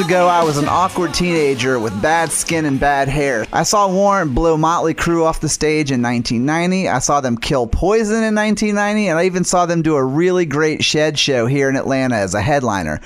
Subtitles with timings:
[0.00, 3.46] 30 years ago, I was an awkward teenager with bad skin and bad hair.
[3.52, 6.88] I saw Warrant blow Motley Crue off the stage in 1990.
[6.88, 10.46] I saw them kill Poison in 1990, and I even saw them do a really
[10.46, 13.00] great shed show here in Atlanta as a headliner.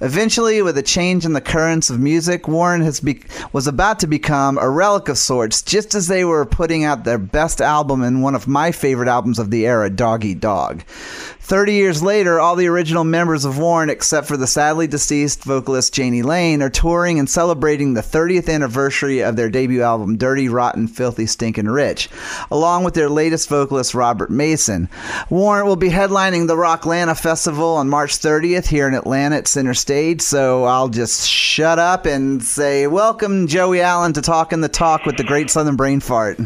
[0.00, 3.20] Eventually, with a change in the currents of music, Warrant has be-
[3.52, 7.18] was about to become a relic of sorts, just as they were putting out their
[7.18, 10.84] best album and one of my favorite albums of the era, Dog Eat Dog.
[11.48, 15.96] 30 years later, all the original members of Warrant, except for the sadly deceased vocalist
[15.96, 20.88] Jani Lane, are touring and celebrating the 30th anniversary of their debut album, Dirty, Rotten,
[20.88, 22.10] Filthy, Stinkin' Rich,
[22.50, 24.90] along with their latest vocalist, Robert Mason.
[25.30, 29.48] Warrant will be headlining the Rock Rocklanta Festival on March 30th here in Atlanta at
[29.48, 34.68] Center Stage, so I'll just shut up and say, Welcome, Joey Allen, to Talking the
[34.68, 36.38] Talk with the Great Southern Brain Fart.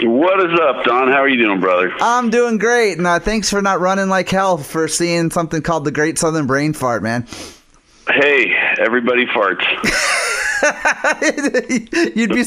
[0.00, 1.08] What is up, Don?
[1.08, 1.92] How are you doing, brother?
[2.00, 5.84] I'm doing great, and uh, thanks for not running like hell for seeing something called
[5.84, 7.26] the Great Southern Brain Fart, man.
[8.08, 9.62] Hey, everybody farts.
[12.14, 12.44] you'd be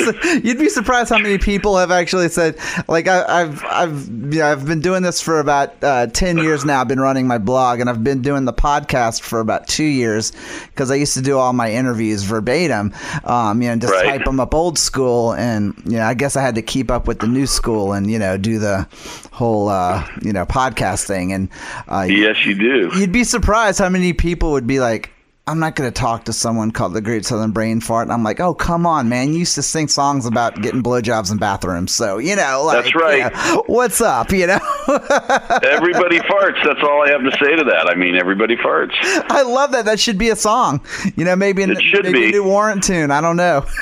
[0.48, 4.66] you'd be surprised how many people have actually said like I, have I've know, I've
[4.66, 6.82] been doing this for about uh, ten years now.
[6.82, 10.32] I've been running my blog and I've been doing the podcast for about two years
[10.68, 12.94] because I used to do all my interviews verbatim.
[13.24, 14.06] Um, you know, just Right.
[14.18, 17.08] type them up old school, and you know, I guess I had to keep up
[17.08, 18.88] with the new school and you know do the
[19.32, 21.32] whole uh, you know podcast thing.
[21.34, 21.50] And
[21.88, 22.92] uh, yes, you do.
[22.98, 25.12] You'd be surprised how many people would be like,
[25.48, 28.08] I'm not going to talk to someone called the Great Southern Brain Fart.
[28.08, 29.32] And I'm like, oh, come on, man.
[29.32, 31.92] You used to sing songs about getting blowjobs in bathrooms.
[31.94, 33.32] So, you know, like, That's right.
[33.32, 34.58] you know, what's up, you know?
[34.88, 36.64] Everybody farts.
[36.66, 37.88] That's all I have to say to that.
[37.88, 38.96] I mean, everybody farts.
[39.30, 39.86] I love that.
[39.86, 40.82] That should be a song.
[41.16, 43.12] You know, maybe, It should maybe a new Warrant tune.
[43.12, 43.66] I don't know.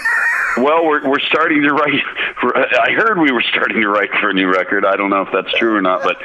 [0.57, 2.01] Well, we're we're starting to write.
[2.43, 4.85] I heard we were starting to write for a new record.
[4.85, 6.17] I don't know if that's true or not, but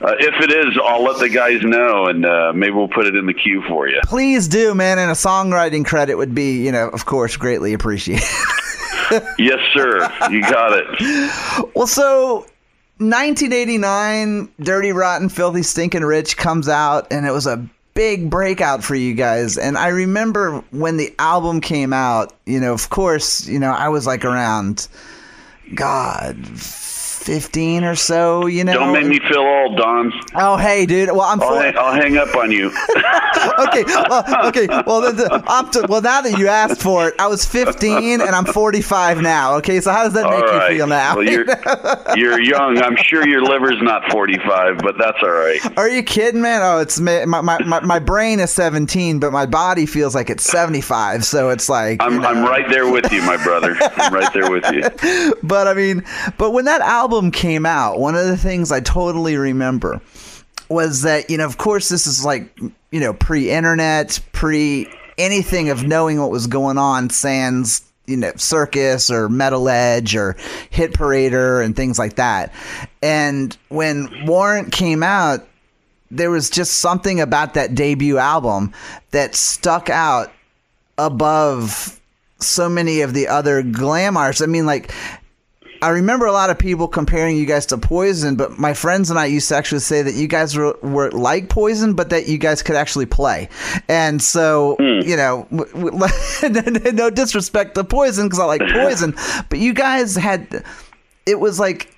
[0.00, 3.14] uh, if it is, I'll let the guys know, and uh, maybe we'll put it
[3.14, 4.00] in the queue for you.
[4.04, 4.98] Please do, man.
[4.98, 8.26] And a songwriting credit would be, you know, of course, greatly appreciated.
[9.38, 10.00] Yes, sir.
[10.30, 11.70] You got it.
[11.76, 12.38] Well, so
[12.98, 17.64] 1989, Dirty Rotten Filthy Stinking Rich comes out, and it was a
[17.96, 19.56] big breakout for you guys.
[19.56, 23.88] And I remember when the album came out, you know, of course, you know, I
[23.88, 24.86] was like around,
[25.74, 26.36] God,
[27.26, 28.72] 15 or so, you know.
[28.74, 30.12] Don't make me feel old, Don.
[30.36, 31.10] Oh, hey, dude.
[31.10, 32.66] Well, I'm I'll, hang, I'll hang up on you.
[33.66, 34.68] okay, well, okay.
[34.86, 38.20] Well, the, the, I'm t- well, now that you asked for it, I was 15
[38.20, 39.56] and I'm 45 now.
[39.56, 40.70] Okay, so how does that All make right.
[40.70, 41.16] you feel now?
[41.16, 41.46] Well, you're
[42.14, 42.78] you're young.
[42.78, 45.58] I'm sure your liver's not 45, but that's all right.
[45.76, 46.60] Are you kidding, man?
[46.62, 50.44] Oh, it's my, my, my, my brain is 17, but my body feels like it's
[50.44, 51.24] 75.
[51.24, 52.28] So it's like, I'm you know.
[52.28, 53.76] I'm right there with you, my brother.
[53.96, 55.34] I'm right there with you.
[55.42, 56.04] but I mean,
[56.38, 60.00] but when that album came out, one of the things I totally remember
[60.68, 62.56] was that, you know, of course, this is like,
[62.90, 68.32] you know, pre internet, pre anything of knowing what was going on, sans, you know,
[68.36, 70.36] Circus or Metal Edge or
[70.70, 72.52] Hit Parader and things like that.
[73.02, 75.46] And when Warrant came out,
[76.10, 78.72] there was just something about that debut album
[79.10, 80.32] that stuck out
[80.98, 82.00] above
[82.38, 84.16] so many of the other glam.
[84.16, 84.92] I mean, like,
[85.82, 89.18] I remember a lot of people comparing you guys to Poison, but my friends and
[89.18, 92.38] I used to actually say that you guys were, were like Poison, but that you
[92.38, 93.48] guys could actually play.
[93.88, 95.06] And so, hmm.
[95.06, 99.14] you know, w- w- no disrespect to Poison because I like Poison,
[99.48, 100.64] but you guys had,
[101.26, 101.92] it was like,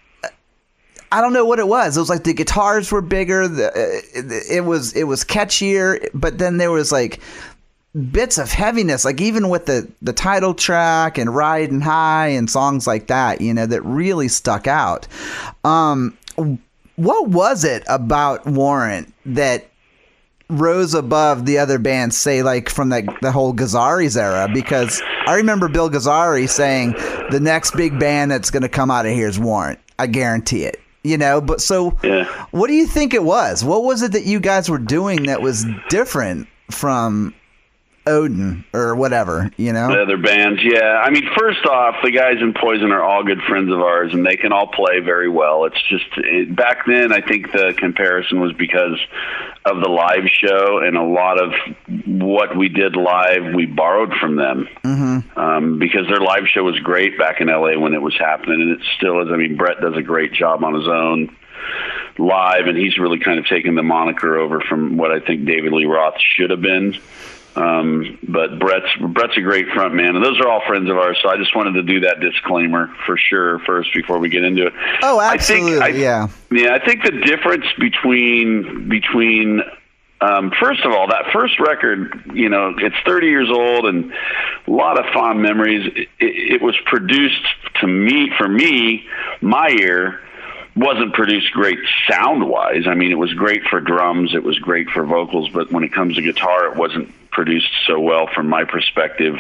[1.11, 1.97] I don't know what it was.
[1.97, 3.49] It was like the guitars were bigger.
[3.49, 3.73] The,
[4.15, 7.21] it, it was it was catchier, but then there was like
[7.99, 12.87] bits of heaviness, like even with the the title track and Riding High and songs
[12.87, 15.07] like that, you know, that really stuck out.
[15.65, 16.17] Um,
[16.97, 19.67] what was it about Warrant that
[20.51, 24.49] rose above the other bands, say like from that the whole Gazzari's era?
[24.53, 26.93] Because I remember Bill Gazzari saying
[27.31, 29.79] the next big band that's going to come out of here is Warrant.
[29.99, 30.81] I guarantee it.
[31.05, 32.25] You know, but so Yeah.
[32.51, 33.65] what do you think it was?
[33.65, 37.35] What was it that you guys were doing that was different from
[38.09, 39.51] Odin or whatever?
[39.57, 41.03] You know, The other bands, yeah.
[41.03, 44.27] I mean, first off, the guys in Poison are all good friends of ours, and
[44.27, 45.65] they can all play very well.
[45.65, 48.99] It's just it, back then, I think the comparison was because
[49.65, 51.53] of the live show, and a lot of
[52.07, 55.39] what we did live, we borrowed from them mm-hmm.
[55.39, 58.71] um, because their live show was great back in LA when it was happening, and
[58.81, 59.29] it still is.
[59.33, 61.37] I mean, Brett does a great job on his own
[62.19, 65.73] live, and he's really kind of taken the moniker over from what I think David
[65.73, 66.99] Lee Roth should have been.
[67.59, 71.19] Um, but Brett's Brett's a great front man, and those are all friends of ours.
[71.23, 74.67] So I just wanted to do that disclaimer for sure first before we get into
[74.69, 74.73] it.
[75.03, 76.29] Oh, I think- absolutely, I- yeah.
[76.53, 79.63] Yeah, I think the difference between between
[80.21, 84.13] Um, first of all, that first record, you know, it's 30 years old and
[84.67, 85.93] a lot of fond memories.
[85.95, 87.47] It, it was produced
[87.81, 89.07] to me, for me,
[89.41, 90.19] my ear
[90.75, 91.79] wasn't produced great
[92.11, 92.89] sound wise.
[92.89, 95.93] I mean, it was great for drums, it was great for vocals, but when it
[95.93, 99.37] comes to guitar, it wasn't produced so well from my perspective,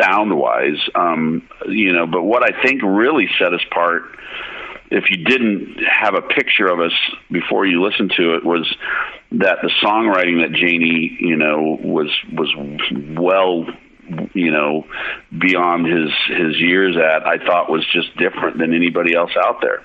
[0.00, 0.78] sound wise.
[0.94, 4.02] Um, you know, but what I think really set us apart,
[4.92, 6.92] if you didn't have a picture of us
[7.28, 8.72] before you listened to it, was
[9.32, 12.54] that the songwriting that Jani, you know, was was
[13.18, 13.66] well
[14.32, 14.86] you know
[15.36, 19.82] beyond his his years at i thought was just different than anybody else out there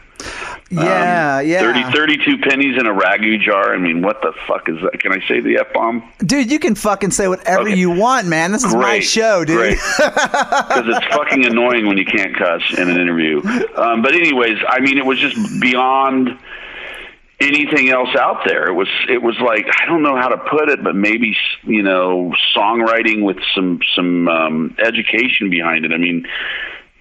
[0.69, 1.59] yeah, um, yeah.
[1.59, 3.73] 30, 32 pennies in a ragu jar.
[3.73, 4.99] I mean, what the fuck is that?
[4.99, 6.03] Can I say the F bomb?
[6.19, 7.75] Dude, you can fucking say whatever okay.
[7.75, 8.51] you want, man.
[8.51, 9.71] This is great, my show, dude.
[9.71, 13.41] Because it's fucking annoying when you can't cuss in an interview.
[13.75, 16.37] Um, but, anyways, I mean, it was just beyond
[17.39, 18.67] anything else out there.
[18.67, 21.83] It was it was like I don't know how to put it, but maybe you
[21.83, 25.91] know songwriting with some some um, education behind it.
[25.91, 26.25] I mean,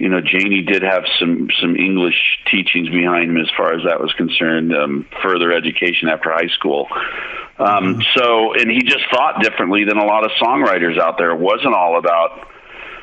[0.03, 4.01] you know, Jani did have some some English teachings behind him as far as that
[4.01, 6.89] was concerned, um, further education after high school.
[6.91, 8.01] Um, mm-hmm.
[8.17, 11.31] So, and he just thought differently than a lot of songwriters out there.
[11.31, 12.49] It wasn't all about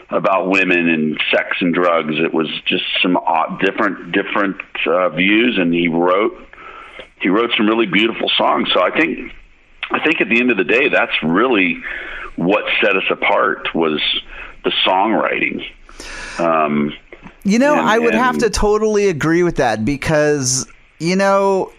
[0.10, 2.16] about women and sex and drugs.
[2.18, 6.38] It was just some odd, different different uh, views, and he wrote
[7.22, 8.72] he wrote some really beautiful songs.
[8.74, 9.32] So I think
[9.90, 11.82] I think at the end of the day, that's really
[12.36, 14.02] what set us apart was
[14.66, 15.64] the songwriting.
[16.38, 16.94] Um,
[17.44, 20.68] you know, and, I would and, have to totally agree with that because
[21.00, 21.72] you know,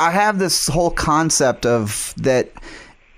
[0.00, 2.50] I have this whole concept of that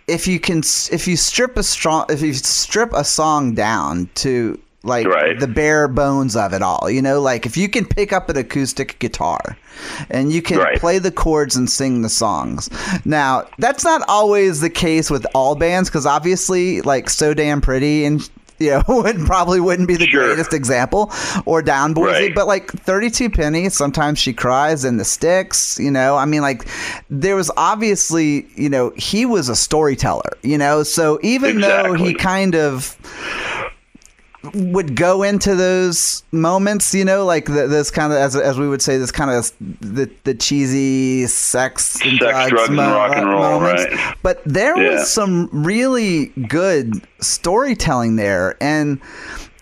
[0.06, 0.58] if you can
[0.92, 5.38] if you strip a strong if you strip a song down to like right.
[5.38, 6.88] the bare bones of it all.
[6.88, 9.56] You know, like if you can pick up an acoustic guitar
[10.08, 10.78] and you can right.
[10.78, 12.70] play the chords and sing the songs.
[13.04, 18.04] Now, that's not always the case with all bands because obviously, like So Damn Pretty
[18.04, 20.26] and you know, would probably wouldn't be the sure.
[20.26, 21.12] greatest example
[21.44, 22.34] or down boys, right.
[22.34, 26.66] but like 32 pennies, sometimes she cries in the sticks, you know, I mean, like
[27.10, 31.98] there was obviously, you know, he was a storyteller, you know, so even exactly.
[31.98, 32.96] though he kind of
[34.54, 38.69] would go into those moments, you know, like the, this kind of, as, as we
[38.69, 42.93] would say, this kind of the, the cheesy sex, and sex drugs, drugs mo- and
[42.93, 43.84] rock and roll, moments.
[43.84, 44.16] Right.
[44.22, 44.90] But there yeah.
[44.94, 49.00] was some really good storytelling there, and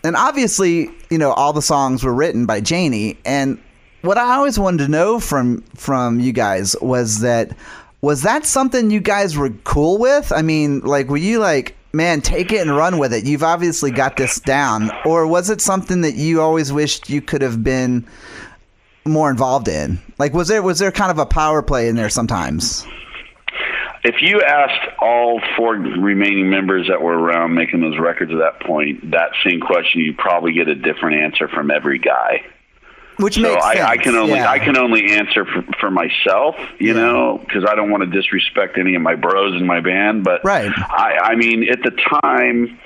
[0.02, 3.16] and obviously, you know, all the songs were written by Jani.
[3.24, 3.58] And
[4.02, 7.56] what I always wanted to know from from you guys was that
[8.00, 10.32] was that something you guys were cool with?
[10.32, 11.76] I mean, like, were you like?
[11.94, 13.24] Man, take it and run with it.
[13.24, 14.90] You've obviously got this down.
[15.04, 18.06] Or was it something that you always wished you could have been
[19.04, 20.00] more involved in?
[20.18, 22.86] Like, was there was there kind of a power play in there sometimes?
[24.06, 28.60] If you asked all four remaining members that were around making those records at that
[28.66, 32.44] point that same question, you'd probably get a different answer from every guy.
[33.18, 33.88] Which so makes I, sense.
[33.88, 34.50] I can only yeah.
[34.50, 37.00] I can only answer for, for myself, you yeah.
[37.00, 40.24] know, because I don't want to disrespect any of my bros in my band.
[40.24, 40.70] But right.
[40.76, 41.92] I, I mean, at the
[42.22, 42.78] time,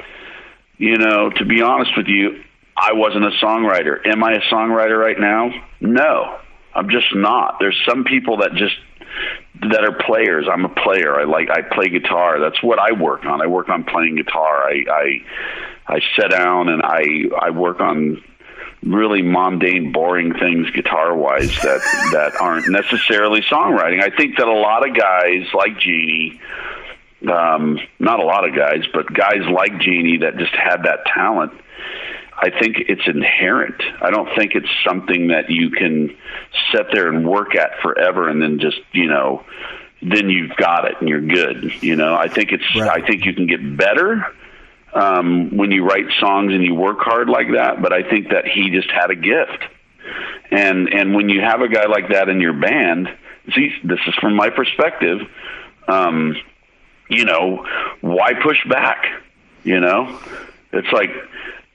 [0.77, 2.43] you know, to be honest with you,
[2.77, 4.07] I wasn't a songwriter.
[4.07, 5.51] Am I a songwriter right now?
[5.81, 6.39] No,
[6.75, 7.57] I'm just not.
[7.59, 8.77] There's some people that just
[9.63, 10.47] that are players.
[10.51, 11.19] I'm a player.
[11.19, 12.39] I like I play guitar.
[12.39, 13.43] That's what I work on.
[13.43, 14.69] I work on playing guitar.
[14.69, 18.23] I I I sit down and I I work on
[18.83, 21.81] really mundane, boring things guitar wise that
[22.13, 24.03] that aren't necessarily songwriting.
[24.03, 26.41] I think that a lot of guys like Jani,
[27.31, 31.53] um, not a lot of guys, but guys like Jani that just had that talent.
[32.41, 33.83] I think it's inherent.
[34.01, 36.17] I don't think it's something that you can
[36.73, 39.45] sit there and work at forever and then just, you know,
[40.03, 41.83] then you've got it and you're good.
[41.83, 43.03] You know, I think it's right.
[43.03, 44.25] I think you can get better
[44.95, 47.83] um, when you write songs and you work hard like that.
[47.83, 49.65] But I think that he just had a gift,
[50.51, 53.09] and and when you have a guy like that in your band,
[53.55, 55.21] see, this is from my perspective.
[55.87, 56.37] Um,
[57.09, 57.67] you know,
[58.01, 59.07] why push back?
[59.65, 60.21] You know,
[60.73, 61.11] it's like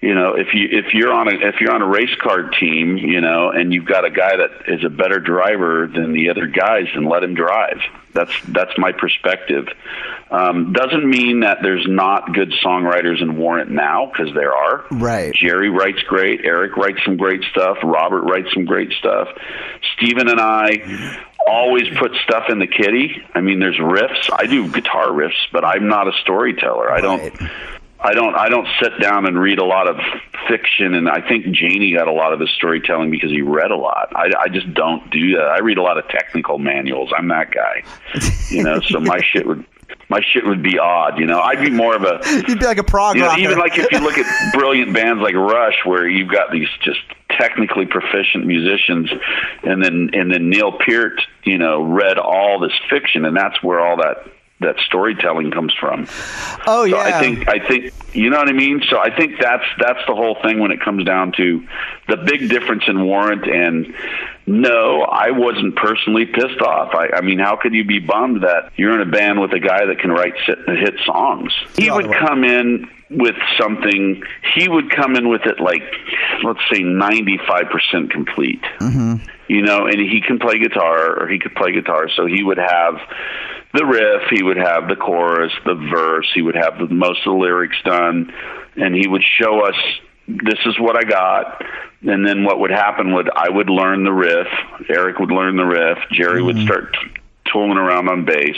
[0.03, 2.97] you know if you if you're on a if you're on a race car team
[2.97, 6.45] you know and you've got a guy that is a better driver than the other
[6.45, 7.79] guys then let him drive
[8.13, 9.67] that's that's my perspective.
[10.31, 14.85] Um, doesn't mean that there's not good songwriters in warrant now because there are.
[14.91, 15.33] Right.
[15.33, 19.27] Jerry writes great eric writes some great stuff robert writes some great stuff.
[19.95, 23.21] Steven and i always put stuff in the kitty.
[23.33, 24.29] I mean there's riffs.
[24.31, 26.91] I do guitar riffs but i'm not a storyteller.
[26.91, 27.33] I don't
[28.03, 29.95] I don't I don't sit down and read a lot of
[30.47, 33.77] fiction, and I think Jani got a lot of his storytelling because he read a
[33.77, 34.11] lot.
[34.13, 35.45] I, I just don't do that.
[35.45, 37.11] I read a lot of technical manuals.
[37.17, 37.83] I'm that guy,
[38.49, 38.81] you know.
[38.81, 39.65] so my shit would
[40.09, 41.17] my shit would be odd.
[41.17, 43.41] You know, I'd be more of a You'd be like a prog you know, rocker.
[43.41, 46.99] even like if you look at brilliant bands like Rush, where you've got these just
[47.29, 49.09] technically proficient musicians,
[49.63, 53.79] and then and then Neil Peart, you know, read all this fiction, and that's where
[53.79, 56.07] all that that storytelling comes from.
[56.67, 57.03] oh So yeah.
[57.03, 58.81] I think I think you know what I mean.
[58.89, 61.67] So I think that's that's the whole thing when it comes down to
[62.07, 63.93] the big difference in Warrant and
[64.45, 66.93] no, I wasn't personally pissed off.
[66.93, 69.59] I, I mean, how could you be bummed that you're in a band with a
[69.59, 71.53] guy that can write sit- hit songs?
[71.77, 74.21] He would come in with something.
[74.53, 75.83] He would come in with it like
[76.43, 78.61] let's say 95% complete.
[78.79, 79.15] Mm-hmm.
[79.47, 82.57] You know, and he can play guitar or he could play guitar, so he would
[82.57, 82.95] have
[83.73, 87.33] the riff, he would have the chorus, the verse, he would have the, most of
[87.33, 88.31] the lyrics done,
[88.75, 89.75] and he would show us
[90.27, 91.63] this is what I got.
[92.03, 94.47] And then what would happen would I would learn the riff,
[94.89, 96.65] Eric would learn the riff, Jerry would mm-hmm.
[96.65, 98.55] start t- tooling around on bass,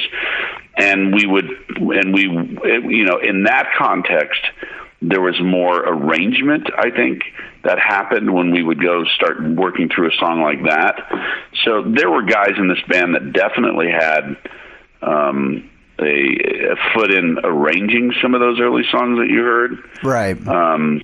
[0.75, 1.45] and we would
[1.77, 4.41] and we you know in that context
[5.01, 7.21] there was more arrangement I think
[7.63, 11.01] that happened when we would go start working through a song like that.
[11.65, 14.37] So there were guys in this band that definitely had
[15.01, 19.77] um, a, a foot in arranging some of those early songs that you heard.
[20.03, 20.35] right.
[20.47, 21.01] Um,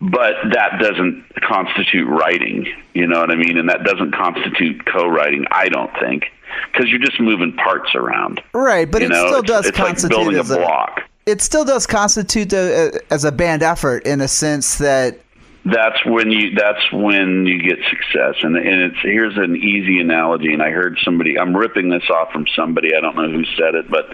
[0.00, 3.58] but that doesn't constitute writing, you know what I mean?
[3.58, 6.24] And that doesn't constitute co-writing, I don't think,
[6.72, 8.40] because you're just moving parts around.
[8.54, 11.02] right, but you it know, still does it's like constitute building a as a, block.
[11.26, 15.18] it still does constitute a, as a band effort in a sense that
[15.64, 18.36] that's when you that's when you get success.
[18.42, 22.32] And and it's here's an easy analogy and i heard somebody i'm ripping this off
[22.32, 24.06] from somebody i don't know who said it but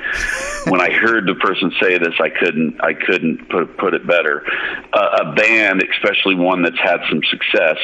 [0.71, 4.45] when i heard the person say this i couldn't i couldn't put put it better.
[4.93, 7.77] Uh, a band especially one that's had some success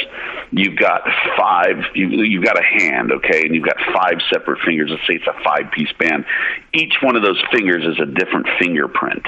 [0.51, 1.03] you've got
[1.37, 4.91] five you you've got a hand okay and you've got five separate fingers.
[4.91, 6.25] Let's say it's a five piece band.
[6.73, 9.27] Each one of those fingers is a different fingerprint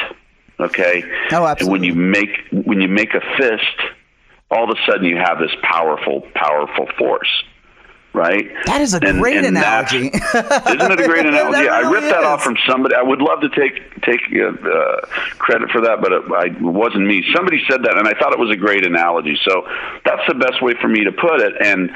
[0.61, 1.03] okay?
[1.33, 3.95] Oh, and when you make when you make a fist
[4.51, 7.43] all of a sudden you have this powerful, powerful force,
[8.13, 8.45] right?
[8.67, 10.07] that is a And- great and analogy.
[10.35, 11.69] Isn't it a great analogy?
[11.69, 12.25] I ripped that is.
[12.27, 12.95] off from somebody.
[12.95, 15.01] I would love to take take uh,
[15.39, 17.25] credit for that, but it, I, it wasn't me.
[17.35, 19.37] Somebody said that, and I thought it was a great analogy.
[19.49, 19.67] So
[20.05, 21.55] that's the best way for me to put it.
[21.61, 21.91] And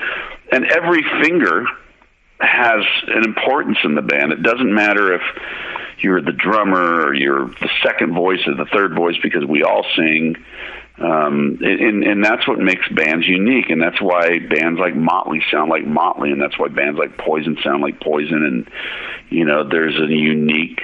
[0.50, 1.64] and every finger
[2.40, 4.32] has an importance in the band.
[4.32, 5.22] It doesn't matter if
[5.98, 9.84] you're the drummer or you're the second voice or the third voice because we all
[9.96, 10.36] sing.
[11.00, 15.70] Um, and, and that's what makes bands unique, and that's why bands like Motley sound
[15.70, 18.44] like Motley, and that's why bands like Poison sound like Poison.
[18.44, 18.70] And
[19.30, 20.80] you know, there's a unique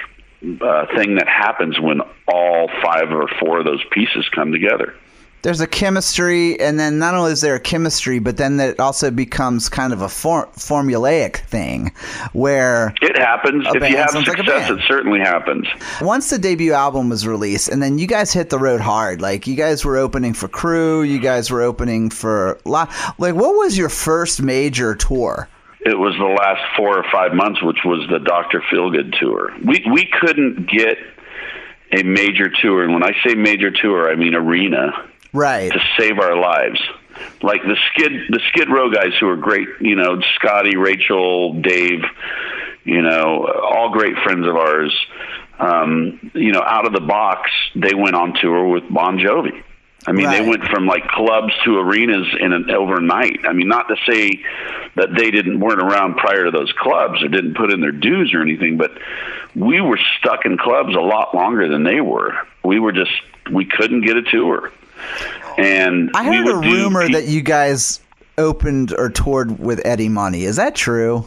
[0.61, 4.95] uh, thing that happens when all five or four of those pieces come together.
[5.41, 9.11] There's a chemistry, and then not only is there a chemistry, but then it also
[9.11, 11.91] becomes kind of a for- formulaic thing,
[12.33, 13.67] where It happens.
[13.75, 15.67] If you have sounds like success, it certainly happens.
[16.01, 19.21] once the debut album was released, and then you guys hit the road hard.
[19.21, 22.91] Like you guys were opening for Crue, you guys were opening for lot.
[23.19, 25.47] Like, what was your first major tour?
[25.81, 29.53] it was the last four or five months, which was the Doctor Feelgood tour.
[29.63, 30.97] We we couldn't get
[31.91, 34.91] a major tour, and when I say major tour, I mean arena
[35.35, 35.71] Right.
[35.71, 36.79] to save our lives.
[37.41, 42.03] Like the Skid the Skid Row guys who are great, you know, Scotty, Rachel, Dave,
[42.83, 44.93] you know, all great friends of ours.
[45.57, 49.63] Um, you know, out of the box, they went on tour with Bon Jovi.
[50.07, 50.43] I mean, Right.
[50.43, 53.39] they went from like clubs to arenas in an overnight.
[53.47, 54.43] I mean, not to say
[54.95, 58.33] that they didn't weren't around prior to those clubs or didn't put in their dues
[58.33, 58.91] or anything, but
[59.55, 62.35] we were stuck in clubs a lot longer than they were.
[62.63, 63.11] We were just
[63.49, 64.71] we couldn't get a tour.
[65.57, 67.99] And I heard a rumor pe- that you guys
[68.37, 70.43] opened or toured with Eddie Money.
[70.43, 71.25] Is that true?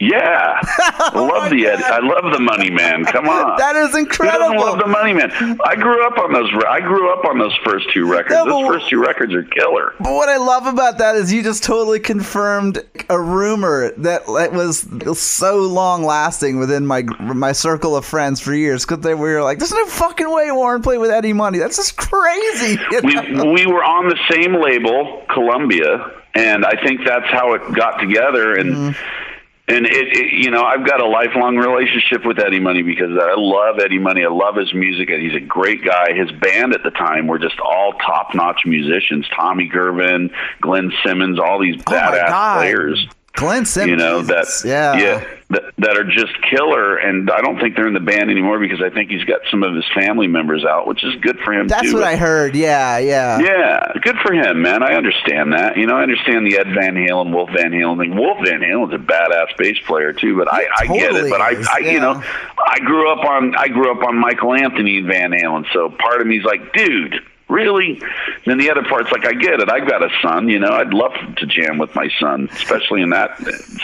[0.00, 3.04] Yeah, I love the Ed, I love the Money Man.
[3.04, 4.48] Come on, That is incredible.
[4.48, 5.30] Who doesn't love the Money Man?
[5.64, 6.50] I grew up on those.
[6.68, 8.34] I grew up on those first two records.
[8.34, 9.94] Yeah, those first two records are killer.
[10.00, 14.52] But what I love about that is you just totally confirmed a rumor that that
[14.52, 14.80] was
[15.18, 19.58] so long lasting within my my circle of friends for years because they were like,
[19.58, 21.58] "There's no fucking way Warrant played with Eddie Money.
[21.58, 23.52] That's just crazy." you we know?
[23.52, 28.54] we were on the same label, Columbia, and I think that's how it got together.
[28.54, 29.23] And Mm-hmm.
[29.66, 33.32] And it, it, you know, I've got a lifelong relationship with Eddie Money because I
[33.34, 34.22] love Eddie Money.
[34.22, 36.12] I love his music, and he's a great guy.
[36.14, 40.30] His band at the time were just all top notch musicians: Tommy Girvin,
[40.60, 42.56] Glenn Simmons, all these Oh badass God.
[42.58, 43.08] players.
[43.32, 43.90] Glenn Simmons.
[43.90, 46.96] You know that yeah, yeah that that are just killer.
[46.96, 49.62] And I don't think they're in the band anymore because I think he's got some
[49.62, 51.68] of his family members out, which is good for him.
[51.68, 51.94] That's too.
[51.94, 52.54] what I heard.
[52.54, 53.38] Yeah, yeah.
[53.40, 54.82] Yeah, good for him, man.
[54.82, 55.76] I understand that.
[55.76, 58.16] You know, I understand the Ed Van Halen, Wolf Van Halen thing.
[58.16, 61.30] Wolf Van Halen's a badass bass player too, but I, I get it.
[61.30, 61.90] But I, is, I yeah.
[61.92, 62.22] you know,
[62.64, 66.20] I grew up on I grew up on Michael Anthony and Van Halen, so part
[66.20, 67.20] of me's like, dude.
[67.54, 68.00] Really?
[68.46, 69.70] Then the other part's like, I get it.
[69.70, 70.72] I've got a son, you know.
[70.72, 73.38] I'd love to jam with my son, especially in that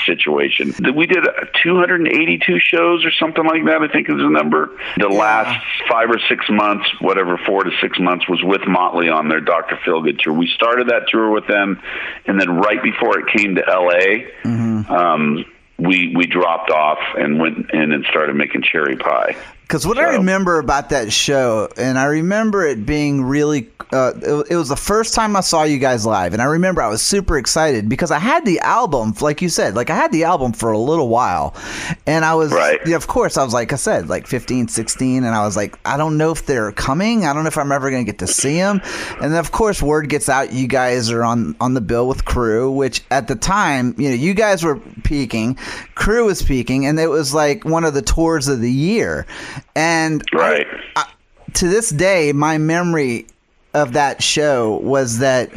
[0.06, 0.74] situation.
[0.94, 1.24] We did
[1.62, 3.82] 282 shows or something like that.
[3.82, 4.76] I think is the number.
[4.96, 9.28] The last five or six months, whatever, four to six months, was with Motley on
[9.28, 9.76] their Dr.
[9.76, 10.32] Feelgood tour.
[10.32, 11.80] We started that tour with them,
[12.26, 14.26] and then right before it came to LA,
[14.90, 15.44] um,
[15.78, 19.36] we we dropped off and went in and started making cherry pie.
[19.70, 24.46] Because what I remember about that show, and I remember it being really, uh, it,
[24.50, 27.02] it was the first time I saw you guys live, and I remember I was
[27.02, 30.54] super excited because I had the album, like you said, like I had the album
[30.54, 31.54] for a little while,
[32.04, 32.80] and I was, Right.
[32.84, 35.78] yeah, of course, I was like I said, like 15, 16, and I was like,
[35.84, 38.26] I don't know if they're coming, I don't know if I'm ever gonna get to
[38.26, 38.80] see them,
[39.20, 42.24] and then of course word gets out, you guys are on on the bill with
[42.24, 45.56] Crue, which at the time, you know, you guys were peaking,
[46.00, 49.26] Crue was speaking, and it was like one of the tours of the year.
[49.76, 50.66] And I- Right.
[50.96, 51.04] I,
[51.54, 53.26] to this day, my memory
[53.74, 55.50] of that show was that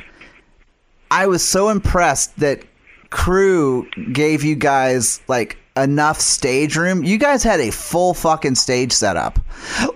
[1.10, 2.62] I was so impressed that
[3.10, 7.04] Crue gave you guys like enough stage room.
[7.04, 9.40] You guys had a full fucking stage setup.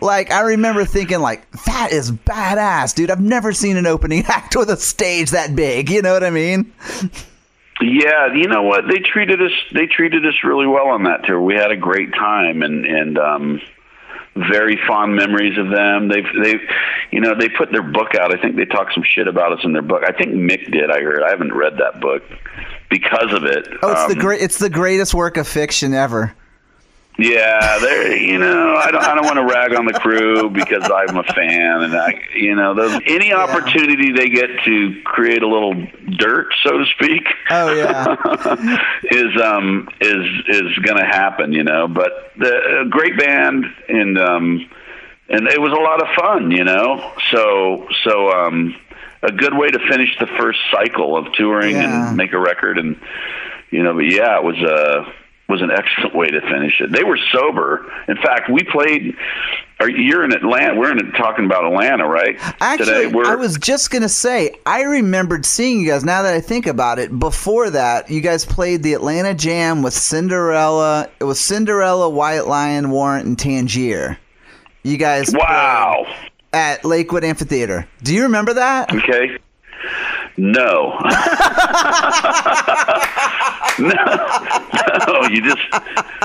[0.01, 3.11] Like I remember thinking like that is badass, dude.
[3.11, 5.89] I've never seen an opening act with a stage that big.
[5.89, 6.71] You know what I mean?
[7.81, 8.87] Yeah, you know what?
[8.87, 9.51] They treated us.
[9.71, 11.39] They treated us really well on that tour.
[11.39, 13.61] We had a great time, and and um,
[14.35, 16.07] very fond memories of them.
[16.07, 16.61] They've they've,
[17.11, 18.33] you know, they put their book out.
[18.33, 20.03] I think they talked some shit about us in their book.
[20.07, 20.89] I think Mick did.
[20.89, 21.21] I heard.
[21.23, 22.23] I haven't read that book
[22.89, 23.67] because of it.
[23.83, 26.33] Oh, it's the Um, great it's the greatest work of fiction ever.
[27.19, 30.83] Yeah, they're you know I don't I don't want to rag on the Crue because
[30.83, 35.47] I'm a fan and I you know those any opportunity they get to create a
[35.47, 35.73] little
[36.17, 37.23] dirt so to speak.
[37.49, 38.77] Oh, yeah.
[39.11, 44.17] is um is is going to happen you know but the a great band and
[44.19, 44.69] um
[45.29, 48.75] and it was a lot of fun you know so so um
[49.23, 52.09] a good way to finish the first cycle of touring Yeah.
[52.09, 52.95] and make a record and
[53.71, 55.11] you know but yeah it was a
[55.49, 56.91] was an excellent way to finish it.
[56.91, 57.91] They were sober.
[58.07, 59.15] In fact, we played.
[59.79, 60.75] Are you're in Atlanta?
[60.75, 62.35] We're in talking about Atlanta, right?
[62.59, 66.03] Actually, Today I was just gonna say I remembered seeing you guys.
[66.03, 69.93] Now that I think about it, before that, you guys played the Atlanta Jam with
[69.93, 71.09] Cinderella.
[71.19, 74.17] It was Cinderella, White Lion, Warrant, and Tangier.
[74.83, 76.05] You guys wow.
[76.53, 77.87] at Lakewood Amphitheater.
[78.03, 78.93] Do you remember that?
[78.93, 79.37] Okay.
[80.39, 80.99] No.
[83.79, 84.05] no.
[85.07, 85.61] No, you just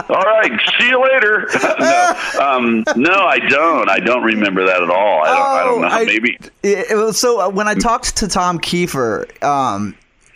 [0.08, 1.48] all right, see you later.
[1.80, 2.14] no.
[2.40, 3.88] Um, no, I don't.
[3.88, 5.22] I don't remember that at all.
[5.22, 5.88] I don't I don't know.
[5.88, 9.94] Oh, I- Maybe It, it was, so uh, when I talked to Tom Kiefer, um,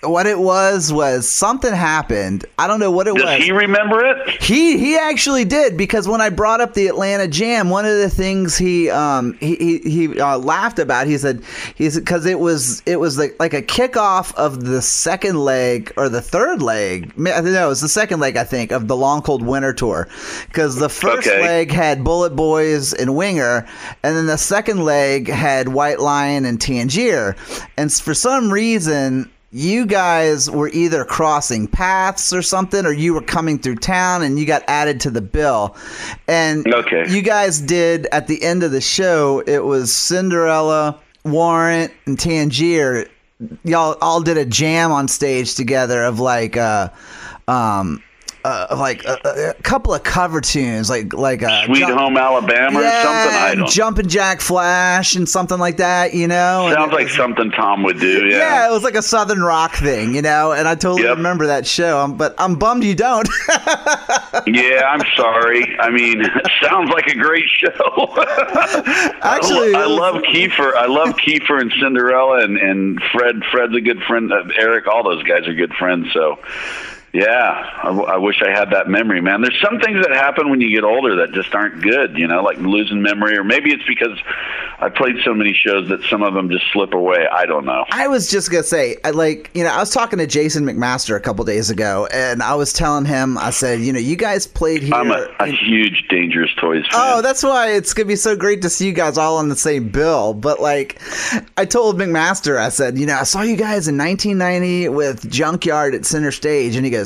[0.09, 2.45] what it was was something happened.
[2.59, 3.23] I don't know what it was.
[3.23, 4.43] does he remember it?
[4.43, 8.11] He he actually did because when I brought up the Atlanta Jam, one of the
[8.11, 11.07] things he um he he, he uh, laughed about.
[11.07, 11.43] He said
[11.75, 16.09] he's because it was it was like like a kickoff of the second leg or
[16.09, 17.13] the third leg.
[17.19, 19.73] I don't know it was the second leg I think of the Long Cold Winter
[19.73, 20.09] tour
[20.49, 21.43] because the first Okay.
[21.43, 23.67] leg had Bullet Boys and Winger,
[24.03, 27.37] and then the second leg had White Lion and Tangier,
[27.77, 33.23] and for some reason you guys were either crossing paths or something, or you were
[33.23, 35.77] coming through town and you got added to the bill.
[36.29, 37.05] And Okay.
[37.09, 43.07] you guys did at the end of the show, it was Cinderella, Warrant, and Tangier.
[43.65, 46.89] Y'all all did a jam on stage together of like, uh,
[47.49, 48.03] um,
[48.47, 52.79] uh, like a, a couple of cover tunes, like like uh, Sweet Jump- Home Alabama
[52.79, 53.37] or something?
[53.37, 56.71] I don't Jumpin' Jack Flash and something like that, you know.
[56.73, 58.69] Sounds it like was- something Tom would do, yeah, yeah.
[58.69, 61.17] it was like a southern rock thing, you know, and I totally Yep.
[61.17, 61.99] remember that show.
[61.99, 63.29] Um, but I'm bummed you don't.
[64.47, 65.77] Yeah, I'm sorry.
[65.81, 66.23] I mean,
[66.63, 68.15] sounds like a great show.
[69.23, 70.75] Actually, I, was- love Kiefer.
[70.75, 73.43] I love Kiefer and Cinderella and and Fred.
[73.51, 74.33] Fred's a good friend.
[74.33, 76.07] Uh, Eric, all those guys are good friends.
[76.13, 76.39] So,
[77.17, 79.41] yeah, I, w- I wish I had that memory, man.
[79.41, 82.19] There's some things that happen when you get older that just aren't good.
[82.19, 84.19] You know, like losing memory, or maybe it's because
[84.79, 87.27] I played so many shows that some of them just slip away.
[87.27, 87.87] I don't know.
[87.91, 91.17] I was just gonna say, I like, you know, I was talking to Jason McMaster
[91.17, 94.47] a couple days ago, and I was telling him, I said, you know, you guys
[94.47, 94.95] played here.
[94.95, 97.01] I'm a, a in- huge Dangerous Toys fan.
[97.03, 99.57] Oh, that's why it's gonna be so great to see you guys all on the
[99.57, 100.35] same bill.
[100.35, 101.01] But like,
[101.57, 105.95] I told McMaster, I said, you know, I saw you guys in 1990 with Junkyard
[105.95, 107.06] at Center Stage, and he goes,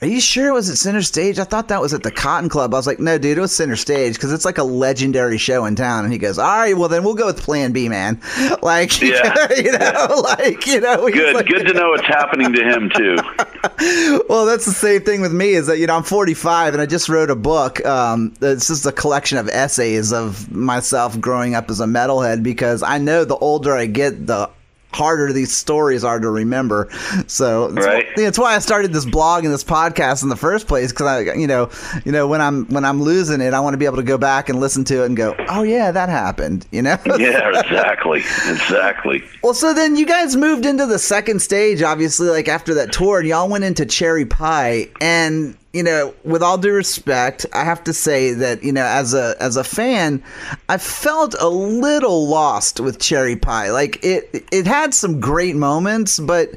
[0.00, 1.40] Are you sure it was at Center Stage?
[1.40, 2.72] I thought that was at the Cotton Club.
[2.72, 5.64] I was like, no, dude, it was Center Stage because it's like a legendary show
[5.64, 6.04] in town.
[6.04, 8.20] And he goes, all right, well then we'll go with Plan B, man.
[8.62, 9.48] Like, Yeah.
[9.56, 10.04] you know, Yeah.
[10.14, 13.16] like you know, Good, like- good to know it's happening to him too.
[14.28, 15.50] well, that's the same thing with me.
[15.54, 17.84] Is that you know I'm 45 and I just wrote a book.
[17.84, 22.82] Um, it's just a collection of essays of myself growing up as a metalhead because
[22.84, 24.48] I know the older I get, the
[24.92, 26.88] harder these stories are to remember.
[27.26, 28.06] So that's, Right.
[28.16, 31.06] why, that's why I started this blog and this podcast in the first place because
[31.06, 31.70] I, you know,
[32.04, 34.16] you know when I'm when I'm losing it, I want to be able to go
[34.18, 36.66] back and listen to it and go, oh yeah, that happened.
[36.70, 36.96] You know.
[37.18, 39.22] Yeah, exactly, exactly.
[39.42, 43.18] Well, so then you guys moved into the second stage, obviously, like after that tour,
[43.18, 44.86] and y'all went into Cherry Pie.
[45.00, 49.14] And you know, with all due respect, I have to say that you know, as
[49.14, 50.22] a as a fan,
[50.68, 53.70] I felt a little lost with Cherry Pie.
[53.70, 56.50] Like it, it had some great moments, but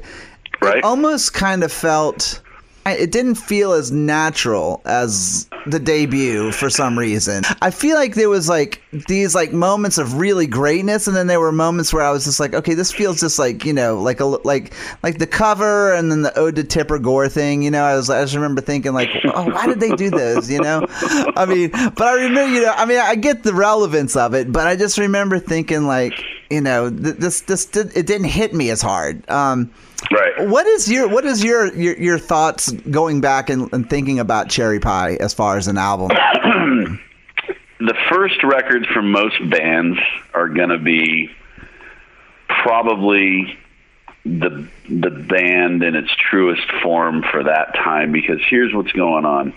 [0.62, 0.78] Right.
[0.78, 2.40] it almost kind of felt.
[2.84, 7.44] It didn't feel as natural as the debut for some reason.
[7.60, 11.38] I feel like there was like these like moments of really greatness, and then there
[11.38, 14.20] were moments where I was just like, okay, this feels just like you know, like
[14.20, 17.62] a like like the cover and then the Ode to Tipper Gore thing.
[17.62, 20.50] You know, I was I just remember thinking like, oh, why did they do those?
[20.50, 24.16] You know, I mean, but I remember you know, I mean, I get the relevance
[24.16, 26.14] of it, but I just remember thinking like,
[26.50, 29.28] you know, this this did, it didn't hit me as hard.
[29.30, 29.70] Um,
[30.10, 30.48] Right.
[30.48, 34.48] what is your what is your your, your thoughts going back and, and thinking about
[34.48, 36.08] Cherry Pie as far as an album?
[37.78, 39.98] the first records from most bands
[40.34, 41.30] are going to be
[42.48, 43.58] probably
[44.24, 49.52] the the band in its truest form for that time because here's what's going on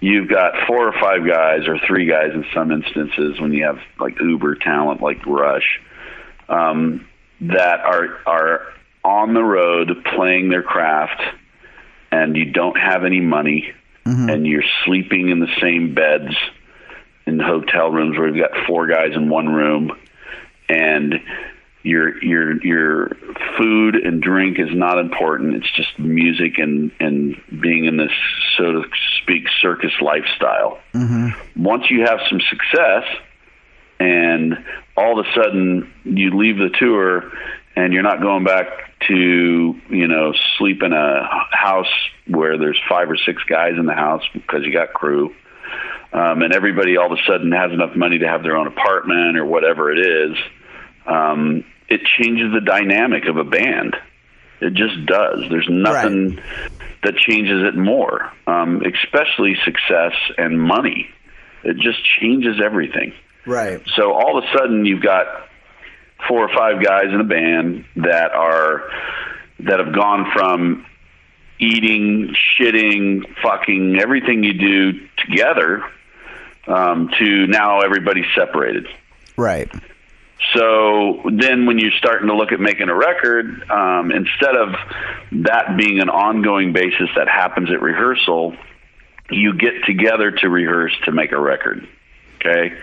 [0.00, 3.80] you've got four or five guys or three guys in some instances when you have
[3.98, 5.80] like uber talent like rush
[6.48, 7.08] um,
[7.40, 8.73] that are are
[9.04, 11.22] on the road playing their craft
[12.10, 13.72] and you don't have any money
[14.04, 14.30] mm-hmm.
[14.30, 16.34] and you're sleeping in the same beds
[17.26, 19.92] in hotel rooms where you've got four guys in one room
[20.68, 21.14] and
[21.82, 23.08] your your your
[23.58, 25.54] food and drink is not important.
[25.54, 28.10] It's just music and and being in this
[28.56, 28.82] so to
[29.22, 30.78] speak circus lifestyle.
[30.94, 31.62] Mm-hmm.
[31.62, 33.04] Once you have some success
[34.00, 34.64] and
[34.96, 37.30] all of a sudden you leave the tour
[37.76, 38.66] and you're not going back
[39.08, 41.92] to you know sleep in a house
[42.26, 45.34] where there's five or six guys in the house because you got crew.
[46.12, 49.36] Um, and everybody all of a sudden has enough money to have their own apartment
[49.36, 50.36] or whatever it is.
[51.06, 53.96] Um, it changes the dynamic of a band.
[54.60, 55.44] It just does.
[55.50, 56.40] There's nothing
[57.02, 58.32] that changes it more.
[58.46, 61.08] Um, especially success and money.
[61.64, 63.12] It just changes everything.
[63.46, 63.82] Right.
[63.94, 65.26] so all of a sudden, you've got
[66.28, 68.88] four or five guys in a band that are
[69.60, 70.86] that have gone from
[71.58, 75.84] eating, shitting, fucking everything you do together
[76.66, 78.86] um, to now everybody's separated.
[79.36, 79.70] Right.
[80.52, 84.74] So then, when you're starting to look at making a record, um, instead of
[85.44, 88.54] that being an ongoing basis that happens at rehearsal,
[89.30, 91.88] you get together to rehearse to make a record.
[92.44, 92.76] Okay,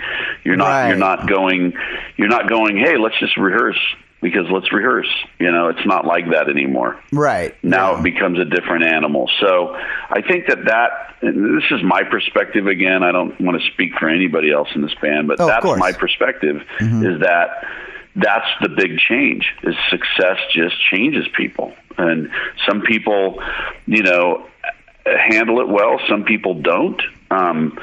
[0.43, 0.87] you're not Right.
[0.89, 1.73] you're not going
[2.17, 2.77] you're not going.
[2.77, 3.79] Hey, let's just rehearse
[4.21, 5.09] because let's rehearse.
[5.39, 7.55] You know, it's not like that anymore Right.
[7.63, 7.99] now Yeah.
[7.99, 9.29] it becomes a different animal.
[9.39, 9.75] So
[10.09, 13.03] I think that that this is my perspective again.
[13.03, 15.91] I don't want to speak for anybody else in this band, but Oh, that's my
[15.91, 17.65] perspective is that
[18.15, 22.29] that's the big change is success just changes people and
[22.67, 23.41] some people
[23.85, 24.45] you know
[25.05, 27.79] handle it well some people don't um,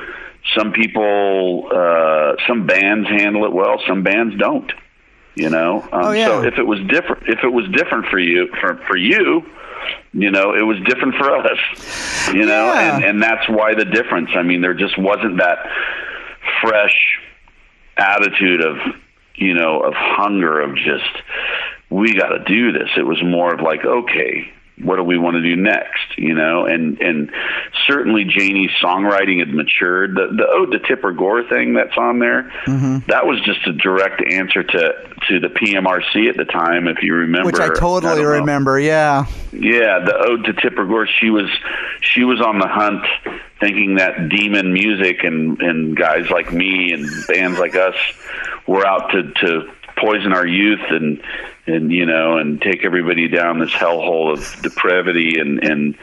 [0.57, 4.73] some people uh, some bands handle it well some bands don't
[5.35, 6.27] you know um, Oh, yeah.
[6.27, 9.43] so if it was different if it was different for you for for you
[10.13, 11.59] you know it was different for us
[12.33, 12.97] you know Yeah.
[12.97, 15.59] and and that's why the difference i mean there just wasn't that
[16.61, 17.21] fresh
[17.97, 18.77] attitude of
[19.35, 21.23] you know of hunger of just
[21.91, 25.35] we got to do this it was more of like okay what do we want
[25.37, 27.31] to do next you know and and
[27.87, 32.51] certainly Jani's songwriting had matured the the ode to tipper gore thing that's on there
[32.67, 32.99] Mm-hmm.
[33.11, 34.93] that was just a direct answer to
[35.29, 38.29] to the pmrc at the time if you remember Which I totally know.
[38.31, 38.79] remember.
[38.79, 39.27] Yeah.
[39.53, 41.07] Yeah, the ode to Tipper Gore.
[41.07, 41.49] She was
[42.03, 43.03] she was on the hunt,
[43.61, 47.95] thinking that demon music and and guys like me and bands like us
[48.67, 51.23] were out to to poison our youth and
[51.67, 55.97] and you know and take everybody down this hellhole of depravity and and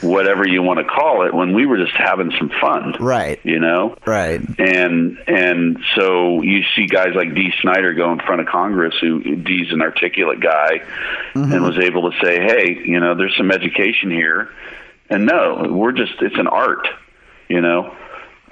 [0.00, 1.32] whatever you want to call it.
[1.32, 3.38] When we were just having some fun, Right.
[3.44, 4.40] You know, Right.
[4.58, 9.36] and and so you see guys like Dee Snider go in front of Congress, who
[9.36, 10.80] Dee's an articulate guy,
[11.34, 11.52] mm-hmm.
[11.52, 14.50] and was able to say, "Hey, you know, there's some education here,
[15.10, 16.88] And no, we're just it's an art,
[17.48, 17.94] you know.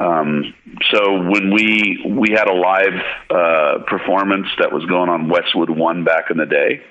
[0.03, 0.55] Um,
[0.91, 6.03] so when we we had a live uh, performance that was going on Westwood One
[6.05, 6.83] back in the day,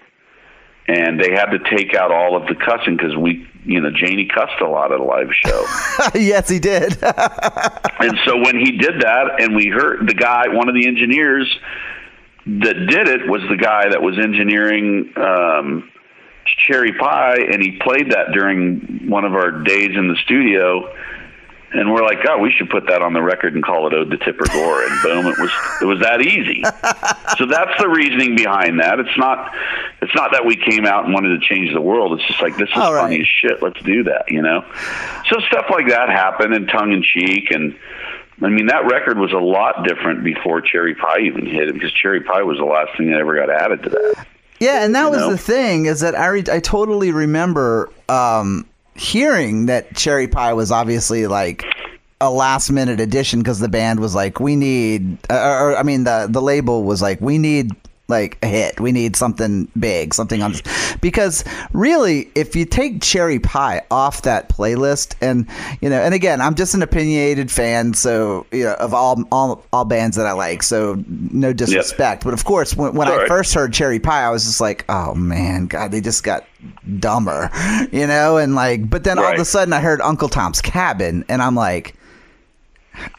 [0.88, 4.30] and they had to take out all of the cussing because we, you know, Jani
[4.34, 5.66] cussed a lot at a live show.
[6.16, 6.98] yes, he did.
[7.04, 11.54] and so when he did that, and we heard the guy, one of the engineers
[12.46, 15.90] that did it was the guy that was engineering um,
[16.66, 20.92] Cherry Pie, and he played that during one of our days in the studio
[21.74, 24.12] and we're like, oh, we should put that on the record and call it "Ode
[24.12, 26.64] to Tipper Gore," and boom, it was it was that easy.
[27.38, 29.00] so that's the reasoning behind that.
[29.00, 29.54] It's not
[30.02, 32.20] it's not that we came out and wanted to change the world.
[32.20, 33.04] It's just like this is All right.
[33.04, 33.62] funny as shit.
[33.62, 34.66] Let's do that, you know.
[35.30, 37.76] So stuff like that happened, and tongue in cheek, and
[38.42, 41.94] I mean that record was a lot different before Cherry Pie even hit it because
[41.94, 44.28] Cherry Pie was the last thing that ever got added to that.
[44.60, 45.32] Yeah, and that was know?
[45.32, 48.68] the thing is that I re- I totally remember um,
[49.02, 51.66] hearing that Cherry Pie was obviously like
[52.20, 56.04] a last minute addition because the band was like, we need, uh, or I mean,
[56.04, 57.72] the the label was like, we need
[58.12, 58.80] like a hit.
[58.80, 60.54] We need something big, something on.
[61.02, 61.44] Because
[61.74, 65.48] really, if you take Cherry Pie off that playlist, and
[65.82, 69.64] you know, and again, I'm just an opinionated fan, so you know, of all all
[69.74, 70.62] all bands that I like.
[70.62, 73.28] So no disrespect, but of course, when, when I Sorry.
[73.28, 76.46] first heard Cherry Pie, I was just like, oh man, God, they just got
[77.00, 77.50] dumber,
[77.92, 81.26] you know, and like, but then all of a sudden, I heard Uncle Tom's Cabin,
[81.28, 81.96] and I'm like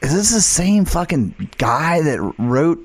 [0.03, 2.81] is this the same fucking guy that wrote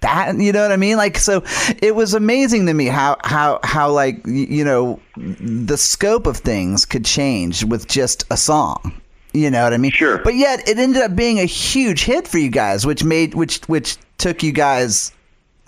[0.00, 0.96] that you know what i mean?
[0.96, 1.42] Like so
[1.80, 6.84] it was amazing to me how how how like you know the scope of things
[6.84, 8.92] could change with just a song.
[9.32, 9.92] You know what i mean?
[9.92, 10.18] Sure.
[10.18, 13.60] but yet it ended up being a huge hit for you guys which made which
[13.68, 15.12] which took you guys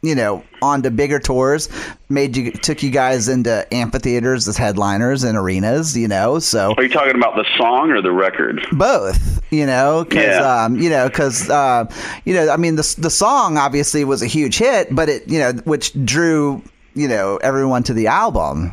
[0.02, 1.68] you know onto bigger tours
[2.08, 6.82] made you took you guys into amphitheaters as headliners and arenas you know so Are
[6.82, 8.60] you talking about the song or the record?
[8.72, 10.64] both you know because Yeah.
[10.64, 11.84] um, you know because uh,
[12.24, 15.38] you know i mean the, the song obviously was a huge hit but it you
[15.38, 16.62] know which drew
[16.94, 18.72] you know everyone to the album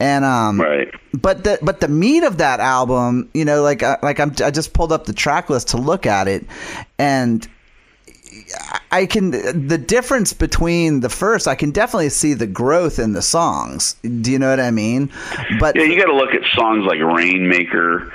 [0.00, 0.88] and um Right.
[1.12, 4.50] but the but the meat of that album you know like uh, like I'm, i
[4.50, 6.44] just pulled up the track list to look at it
[6.98, 7.46] and
[8.90, 9.30] I can
[9.68, 13.94] the difference between the first I can definitely see the growth in the songs.
[14.02, 15.10] Do you know what I mean?
[15.58, 18.12] But Yeah, you got to look at songs like Rainmaker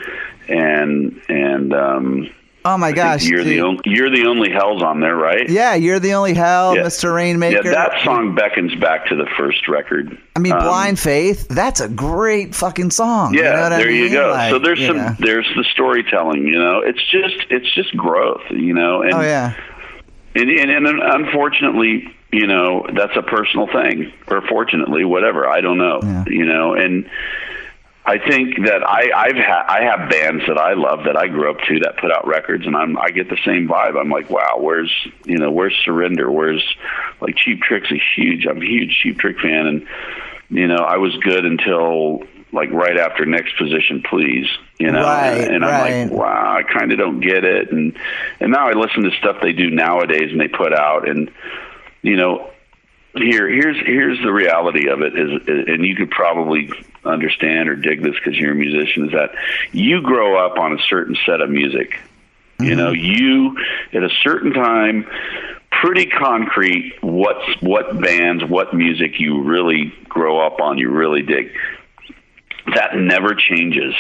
[0.48, 2.30] and and um,
[2.66, 5.50] oh my I gosh, you're the only you're the only hell's on there, right?
[5.50, 6.84] Yeah, you're the only hell, Yeah.
[6.84, 7.14] Mr.
[7.16, 7.62] Rainmaker.
[7.64, 10.18] Yeah, that song beckons back to the first record.
[10.36, 11.48] I mean, Um, Blind Faith.
[11.48, 13.34] That's a great fucking song.
[13.34, 14.32] Yeah, you know what I there you go.
[14.32, 15.16] Like, so there's some know.
[15.20, 16.46] there's the storytelling.
[16.46, 18.44] You know, it's just it's just growth.
[18.52, 19.54] You know, and Oh yeah,
[20.36, 25.48] and, and, and unfortunately, you know, that's a personal thing, or fortunately, whatever.
[25.48, 26.00] I don't know.
[26.04, 26.26] Yeah.
[26.28, 27.10] You know, and
[28.06, 31.50] I think that I I've ha- I have bands that I love that I grew
[31.50, 34.00] up to that put out records, and I'm I get the same vibe.
[34.00, 34.92] I'm like, wow, where's
[35.26, 36.30] you know where's Surrender?
[36.30, 36.64] Where's
[37.20, 38.46] like Cheap Trick's a huge.
[38.46, 39.88] I'm a huge Cheap Trick fan, and
[40.50, 42.24] you know I was good until
[42.56, 44.48] like right after next position please
[44.80, 45.04] you know?
[45.04, 46.04] Right, and i'm right.
[46.06, 47.72] like wow i kind of don't get it.
[47.72, 47.96] And
[48.40, 51.32] and now i listen to stuff they do nowadays and they put out and
[52.02, 52.50] you know
[53.16, 56.70] here here's here's the reality of it is and you could probably
[57.06, 59.32] understand or dig this because you're a musician is that
[59.72, 62.00] you grow up on a certain set of music.
[62.60, 63.06] You know mm-hmm.
[63.06, 63.58] you
[63.94, 65.06] at a certain time
[65.72, 71.52] pretty concrete what's what bands what music you really grow up on you really dig
[72.74, 73.94] that never changes.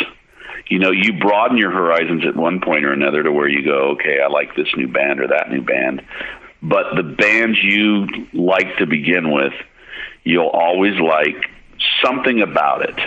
[0.67, 3.91] You know you broaden your horizons at one point or another to where you go
[3.91, 6.01] okay i like this new band or that new band.
[6.61, 9.53] But the bands you like to begin with
[10.23, 11.45] you'll always like
[12.03, 12.99] something about it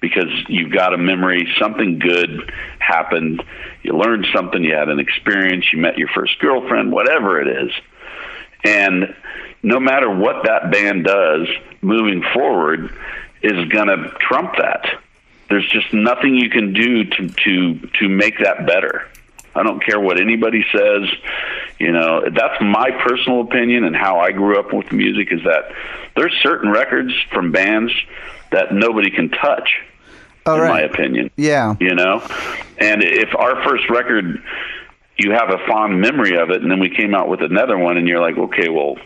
[0.00, 1.48] because you've got a memory.
[1.58, 3.42] Something good happened.
[3.82, 4.62] You learned something.
[4.62, 5.72] You had an experience.
[5.72, 7.72] You met your first girlfriend whatever it is.
[8.64, 9.14] And
[9.62, 11.48] no matter what that band does
[11.80, 12.94] moving forward
[13.42, 15.00] is going to trump that.
[15.48, 19.08] There's just nothing you can do to to to make that better.
[19.54, 21.08] I don't care what anybody says.
[21.78, 25.72] You know, that's my personal opinion and how I grew up with music is that
[26.14, 27.92] there's certain records from bands
[28.50, 29.80] that nobody can touch
[30.46, 32.20] all in my opinion Yeah, you know
[32.78, 34.42] and if our first record
[35.16, 37.96] you have a fond memory of it and then we came out with another one
[37.96, 38.96] and you're like okay well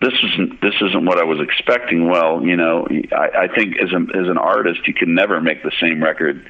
[0.00, 2.08] this isn't this isn't what I was expecting.
[2.08, 5.62] Well you know I, I think as a, as an artist you can never make
[5.62, 6.48] the same record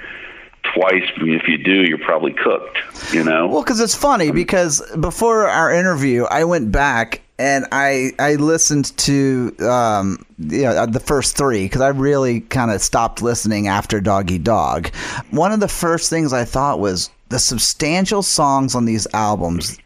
[0.74, 1.04] twice.
[1.16, 2.78] If you do you're probably cooked
[3.12, 3.46] you know?
[3.48, 8.96] Well, because it's funny because before our interview, I went back and I I listened
[8.98, 14.00] to um, you know the first three because I really kind of stopped listening after
[14.00, 14.88] Dog Eat Dog.
[15.30, 19.78] One of the first things I thought was the substantial songs on these albums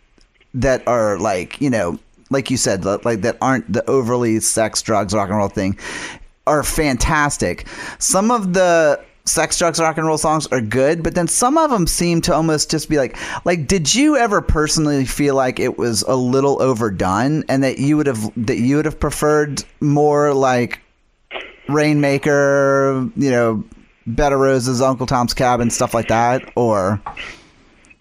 [0.55, 1.99] that are like you know
[2.31, 5.79] like you said like that aren't the overly sex drugs rock and roll thing
[6.51, 7.67] are fantastic.
[7.99, 11.71] Some of the sex drugs rock and roll songs are good but then some of
[11.71, 15.79] them seem to almost just be like like did you ever personally feel like it
[15.79, 20.33] was a little overdone and that you would have that you would have preferred more
[20.33, 20.81] like
[21.69, 23.63] rainmaker you know
[24.19, 27.01] of roses uncle tom's cabin stuff like that or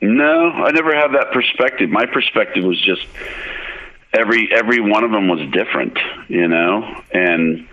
[0.02, 3.06] no i never had that perspective my perspective was just
[4.14, 7.04] every every one of them was different you know?
[7.12, 7.68] And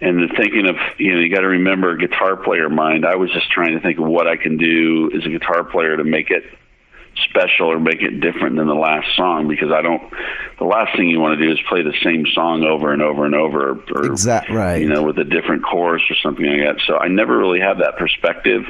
[0.00, 3.06] and the thinking of you know you got to remember guitar player mind.
[3.06, 5.96] I was just trying to think of what i can do as a guitar player
[5.96, 6.44] to make it
[7.24, 10.02] special or make it different than the last song because i don't
[10.58, 13.24] the last thing you want to do is play the same song over and over
[13.24, 14.82] and over or exactly right.
[14.82, 16.84] you know with a different chorus or something like that.
[16.86, 18.66] So i never really had that perspective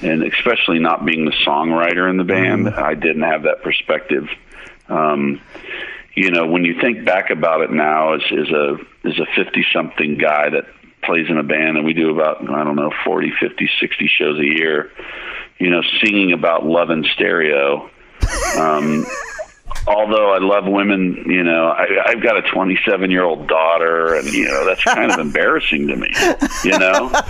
[0.00, 2.78] and especially not being the songwriter in the band mm.
[2.78, 4.28] i didn't have that perspective.
[4.88, 5.42] Um
[6.18, 9.64] you know, when you think back about it now as, as a as a 50
[9.72, 10.66] something guy that
[11.04, 14.38] plays in a band and we do about I don't know 40, 50, 60 shows
[14.40, 14.90] a year,
[15.58, 17.88] you know, singing about love and stereo.
[18.58, 19.06] Um,
[19.88, 24.30] although I love women, you know, I, I've got a 27 year old daughter, and
[24.32, 26.10] you know that's kind of embarrassing to me,
[26.64, 27.10] you know.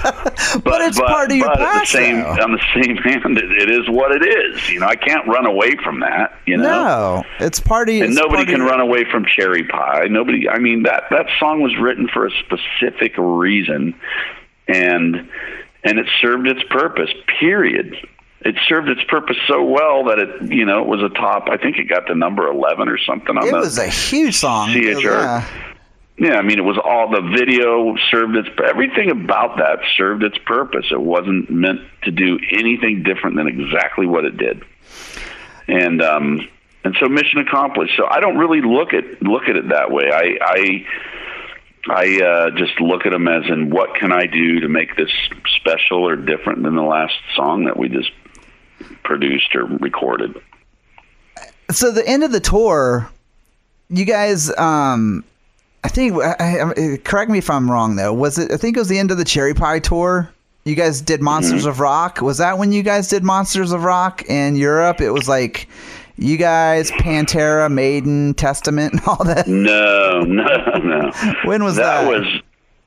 [0.49, 3.51] But, but it's but, part of your but the same on the same hand, it,
[3.51, 4.69] it is what it is.
[4.71, 6.39] You know, I can't run away from that.
[6.47, 7.95] You know, no, it's part of.
[7.95, 10.07] And nobody can run away from cherry pie.
[10.09, 10.49] Nobody.
[10.49, 13.95] I mean that that song was written for a specific reason,
[14.67, 15.29] and
[15.85, 17.11] and it served its purpose.
[17.39, 17.95] Period
[18.41, 21.49] it served its purpose so well that it, you know, it was a top.
[21.51, 23.57] I think it got to number eleven or something on it the.
[23.57, 24.71] It was a huge song.
[24.71, 25.47] Yeah.
[26.21, 30.37] Yeah, I mean, it was all the video served its everything about that served its
[30.39, 30.87] purpose.
[30.91, 34.65] It wasn't meant to do anything different than exactly what it did,
[35.69, 36.49] and um,
[36.83, 37.93] and so mission accomplished.
[37.97, 40.11] So I don't really look at look at it that way.
[40.13, 40.87] I I
[41.89, 45.11] I uh, just look at them as in what can I do to make this
[45.57, 48.11] special or different than the last song that we just
[49.03, 50.35] produced or recorded.
[51.71, 53.11] So the end of the tour,
[53.91, 55.25] you guys, um,
[55.85, 58.13] I think, I, I, correct me if I'm wrong though.
[58.13, 58.51] Was it?
[58.51, 60.31] I think it was the end of the Cherry Pie tour.
[60.65, 61.71] You guys did Monsters mm-hmm.
[61.71, 62.21] of Rock.
[62.21, 65.01] Was that when you guys did Monsters of Rock in Europe?
[65.01, 65.69] It was like
[66.17, 69.47] you guys, Pantera, Maiden, Testament, and all that.
[69.47, 70.45] No, no,
[70.83, 71.13] no.
[71.45, 72.03] when was that?
[72.03, 72.43] That was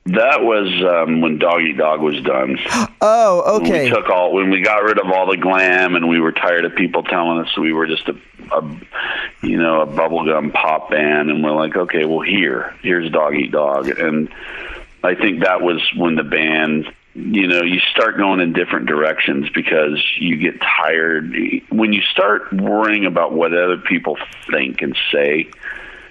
[0.06, 2.58] that was um, when Dog Eat Dog was done.
[3.04, 3.70] Oh, okay.
[3.70, 6.30] When we took all when we got rid of all the glam, and we were
[6.30, 8.16] tired of people telling us we were just a,
[8.52, 8.76] a
[9.42, 13.50] you know, a bubblegum pop band, and we're like, okay, well, here, here's Dog Eat
[13.50, 14.32] Dog, and
[15.02, 19.48] I think that was when the band you know you start going in different directions
[19.50, 21.34] because you get tired
[21.70, 24.16] when you start worrying about what other people
[24.50, 25.50] think and say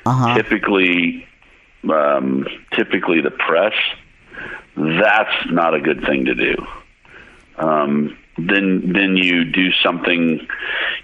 [0.05, 0.35] uh-huh.
[0.35, 1.27] typically
[1.89, 3.73] um, typically the press,
[4.75, 6.55] that's not a good thing to do.
[7.57, 10.47] Um, then then you do something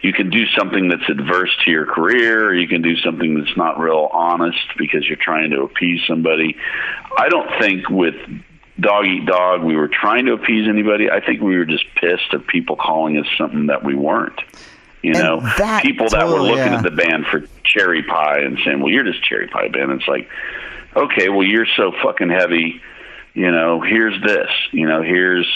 [0.01, 3.77] you can do something that's adverse to your career you can do something that's not
[3.79, 6.55] real honest because you're trying to appease somebody.
[7.17, 8.15] I don't think with
[8.79, 11.11] dog eat dog we were trying to appease anybody.
[11.11, 14.39] I think we were just pissed at people calling us something that we weren't
[15.03, 16.77] you and know that people that totally, were looking yeah.
[16.77, 20.07] at the band for cherry pie and saying well you're just cherry pie band it's
[20.07, 20.29] like
[20.97, 22.81] okay, well, you're so fucking heavy.
[23.33, 24.49] You know, here's this.
[24.71, 25.47] You know, here's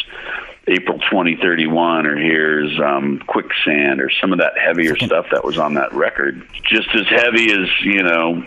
[0.68, 5.74] April 2031, or here's um, Quicksand, or some of that heavier stuff that was on
[5.76, 6.48] that record.
[6.64, 8.44] Just as heavy as, you know,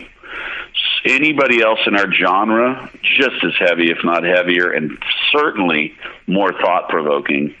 [1.03, 4.97] anybody else in our genre, just as heavy, if not heavier, and
[5.31, 5.93] certainly
[6.27, 7.53] more thought provoking.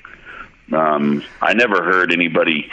[0.71, 2.71] Um, I never heard anybody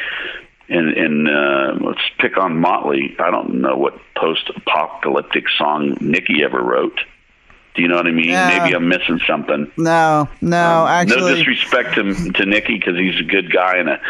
[0.68, 3.16] in in uh, let's pick on Motley.
[3.18, 7.00] I don't know what post-apocalyptic song Nikki ever wrote.
[7.74, 8.28] Do you know what I mean?
[8.28, 8.58] Yeah.
[8.58, 9.70] Maybe I'm missing something.
[9.78, 13.88] No, no, um, actually, no disrespect to to Nikki because he's a good guy and
[13.88, 14.00] a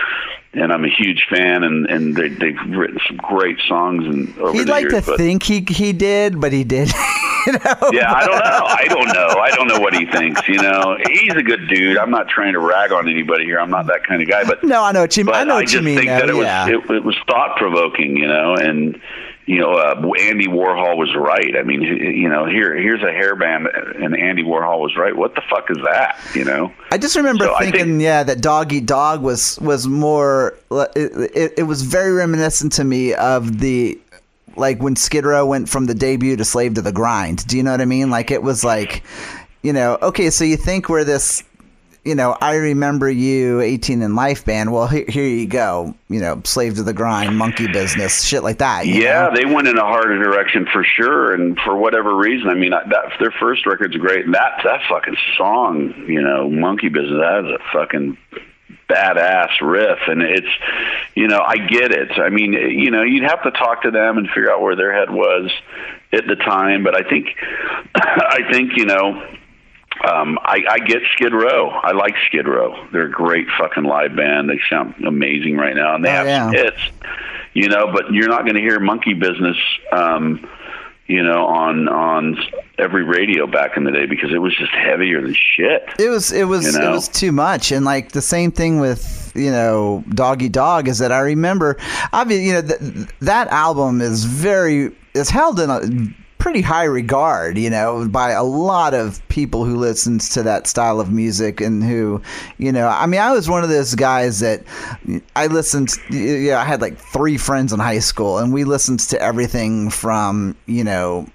[0.55, 4.05] and I'm a huge fan, and and they, they've written some great songs.
[4.05, 6.91] And over he'd like years, to think he he did, but he did.
[7.47, 7.91] you know?
[7.93, 8.67] Yeah, I don't know.
[8.67, 9.41] I don't know.
[9.41, 10.47] I don't know what he thinks.
[10.49, 11.99] You know, he's a good dude.
[11.99, 13.59] I'm not trying to rag on anybody here.
[13.61, 14.45] I'm not that kind of guy.
[14.45, 15.35] But no, I know what you mean.
[15.35, 15.97] I know I just you mean.
[15.97, 16.65] think though, that it yeah.
[16.77, 18.17] was it, it was thought provoking.
[18.17, 19.01] You know, and
[19.47, 21.57] you know, uh, Andy Warhol was right.
[21.57, 23.67] I mean, you know, here here's a hairband,
[24.03, 25.15] and Andy Warhol was right.
[25.15, 26.19] What the fuck is that?
[26.35, 26.73] You know.
[26.91, 30.59] I just remember So thinking, think- yeah, that Dog Eat Dog was was more.
[30.71, 33.99] It, it, it was very reminiscent to me of the
[34.57, 37.47] like when Skid Row went from the debut to Slave to the Grind.
[37.47, 38.11] Do you know what I mean?
[38.11, 39.03] Like it was like,
[39.63, 41.43] you know, okay, so you think we're this,
[42.05, 44.73] you know, I remember you 18 and Life band.
[44.73, 45.95] Well, here, here you go.
[46.09, 48.87] You know, Slave to the Grind, Monkey Business, shit like that.
[48.87, 49.37] Yeah, know?
[49.37, 53.13] they went in a harder direction for sure, and for whatever reason, I mean, that
[53.21, 57.53] their first record's great, and that that fucking song, you know, Monkey Business, that is
[57.53, 58.19] a fucking
[58.93, 60.47] badass riff, and it's,
[61.15, 62.11] you know, I get it.
[62.19, 64.93] I mean, you know, you'd have to talk to them and figure out where their
[64.93, 65.51] head was
[66.13, 67.27] at the time, but I think,
[67.95, 69.23] I think, you know.
[70.11, 71.69] Um, I, I get Skid Row.
[71.69, 72.89] I like Skid Row.
[72.93, 74.49] They're a great fucking live band.
[74.49, 76.51] They sound amazing right now, and they Oh, have yeah.
[76.51, 76.81] hits
[77.55, 79.59] you know but you're not going to hear monkey business
[79.93, 80.41] um
[81.07, 82.37] you know on on
[82.79, 85.89] every radio back in the day because it was just heavier than shit.
[85.99, 89.33] It was it was You it was too much, and like the same thing with
[89.35, 91.77] you know Dog Eat Dog is that I remember,
[92.13, 95.81] obviously you know th- that album is very is held in a
[96.43, 100.99] pretty high regard, you know, by a lot of people who listens to that style
[100.99, 102.21] of music and who,
[102.59, 104.65] you know, I mean, I was one of those guys that
[105.37, 105.91] I listened.
[106.11, 110.57] Yeah, I had like three friends in high school, and we listened to everything from
[110.67, 111.29] you know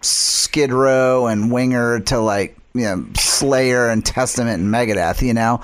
[0.00, 5.60] Skid Row and Winger to like you know Slayer and Testament and Megadeth, you know,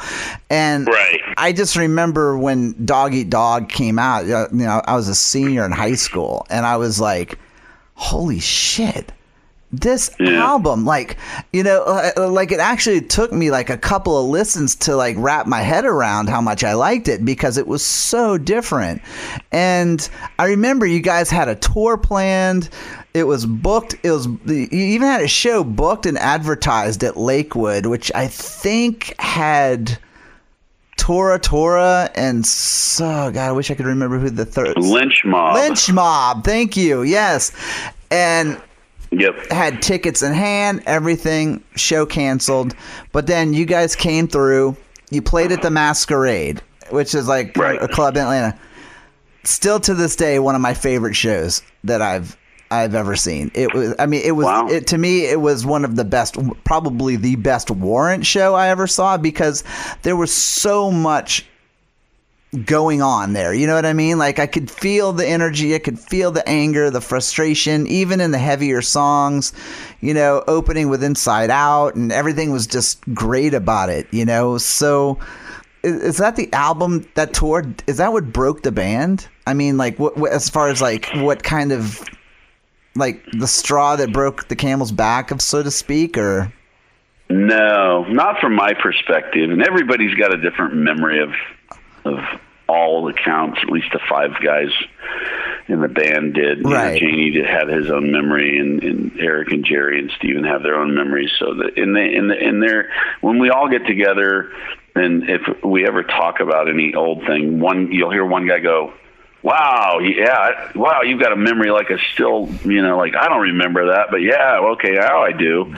[0.49, 1.21] and Right.
[1.37, 4.27] I just remember when Dog Eat Dog came out.
[4.27, 7.37] You know, I was a senior in high school, and I was like,
[7.97, 9.13] "Holy shit!"
[9.73, 10.43] This Yeah.
[10.43, 11.17] album, like
[11.53, 15.17] you know, uh, like it actually took me like a couple of listens to like
[15.19, 19.03] wrap my head around how much I liked it because it was so different.
[19.51, 22.69] And I remember you guys had a tour planned.
[23.13, 23.97] It was booked.
[24.05, 29.15] It was you even had a show booked and advertised at Lakewood, which I think
[29.19, 29.99] had
[30.97, 35.55] Tora Tora and so God, I wish I could remember who the third lynch mob
[35.57, 36.43] Lynch Mob.
[36.45, 37.03] Thank you.
[37.03, 37.53] Yes,
[38.11, 38.61] and
[39.11, 41.63] yep had tickets in hand, everything.
[41.77, 42.75] Show canceled,
[43.13, 44.77] but then you guys came through.
[45.11, 47.81] You played at the Masquerade, which is like Right.
[47.81, 48.59] a club in Atlanta.
[49.45, 52.37] Still to this day, one of my favorite shows that I've
[52.71, 53.51] I've ever seen.
[53.55, 54.69] It was, I mean, it was Wow.
[54.69, 55.27] it to me.
[55.27, 59.63] It was one of the best, probably the best Warrant show I ever saw because
[60.03, 61.47] there was so much
[62.65, 63.53] going on there.
[63.53, 64.19] You know what I mean?
[64.19, 68.31] Like I could feel the energy, I could feel the anger, the frustration, even in
[68.31, 69.53] the heavier songs,
[70.01, 74.59] you know, opening with Inside Out and everything was just great about it, you know?
[74.59, 75.19] So
[75.83, 77.83] is, that the album that toured?
[77.87, 79.29] Is that what broke the band?
[79.47, 82.03] I mean, like what, what as far as like what kind of
[82.97, 86.53] like the straw that broke the camel's back of so to speak or?
[87.29, 89.51] No not from my perspective.
[89.51, 91.31] And everybody's got a different memory of
[92.05, 92.19] of
[92.69, 94.69] all accounts at least the five guys
[95.69, 96.59] in the band did.
[96.59, 97.01] You know, Right.
[97.01, 100.77] Jani did have his own memory and, and Eric and Jerry and Steven have their
[100.77, 101.31] own memories.
[101.39, 102.91] So that in the in the in their
[103.21, 104.51] when we all get together
[104.95, 108.93] and if we ever talk about any old thing one you'll hear one guy go
[109.47, 113.43] Wow, yeah, wow, you've got a memory like a still, you know, like I don't
[113.43, 115.73] remember that, but yeah, okay, now I do.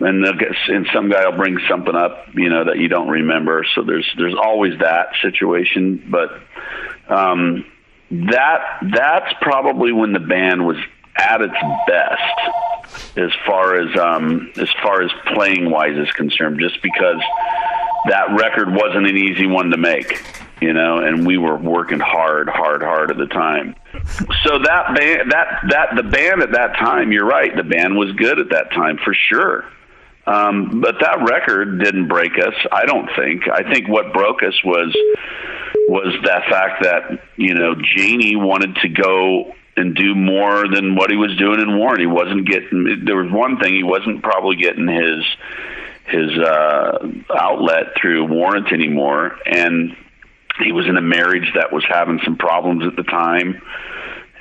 [0.00, 3.08] And they'll get, and some guy will bring something up, you know, that you don't
[3.08, 3.64] remember.
[3.76, 6.40] So there's there's always that situation, but
[7.08, 7.64] um,
[8.10, 10.78] that that's probably when the band was
[11.14, 11.54] at its
[11.86, 16.58] best as far as um, as far as playing wise is concerned.
[16.58, 17.22] Just because
[18.08, 20.20] that record wasn't an easy one to make,
[20.60, 23.74] you know, and we were working hard, hard, hard at the time.
[24.44, 28.12] So that band, that that the band at that time, you're right, the band was
[28.12, 29.64] good at that time for sure.
[30.26, 32.54] Um, but that record didn't break us.
[32.70, 33.48] I don't think.
[33.48, 34.94] I think what broke us was
[35.88, 41.10] was that fact that you know Jani wanted to go and do more than what
[41.10, 42.00] he was doing in Warrant.
[42.00, 43.04] He wasn't getting.
[43.04, 45.24] There was one thing he wasn't probably getting his
[46.06, 47.06] his uh,
[47.38, 49.96] outlet through Warrant anymore, and
[50.58, 53.60] he was in a marriage that was having some problems at the time,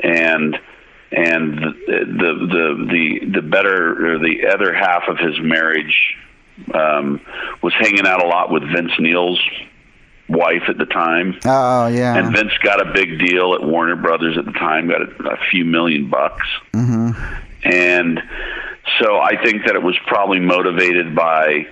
[0.01, 0.57] and
[1.11, 6.18] and the the the the, the better or the other half of his marriage
[6.74, 7.22] um,
[7.61, 9.41] was hanging out a lot with Vince Neil's
[10.30, 11.39] wife at the time.
[11.45, 12.18] Oh yeah.
[12.18, 15.38] And Vince got a big deal at Warner Brothers at the time, got a, a
[15.49, 16.47] few million bucks.
[16.74, 17.11] hmm
[17.63, 18.22] And
[18.99, 21.68] so I think that it was probably motivated by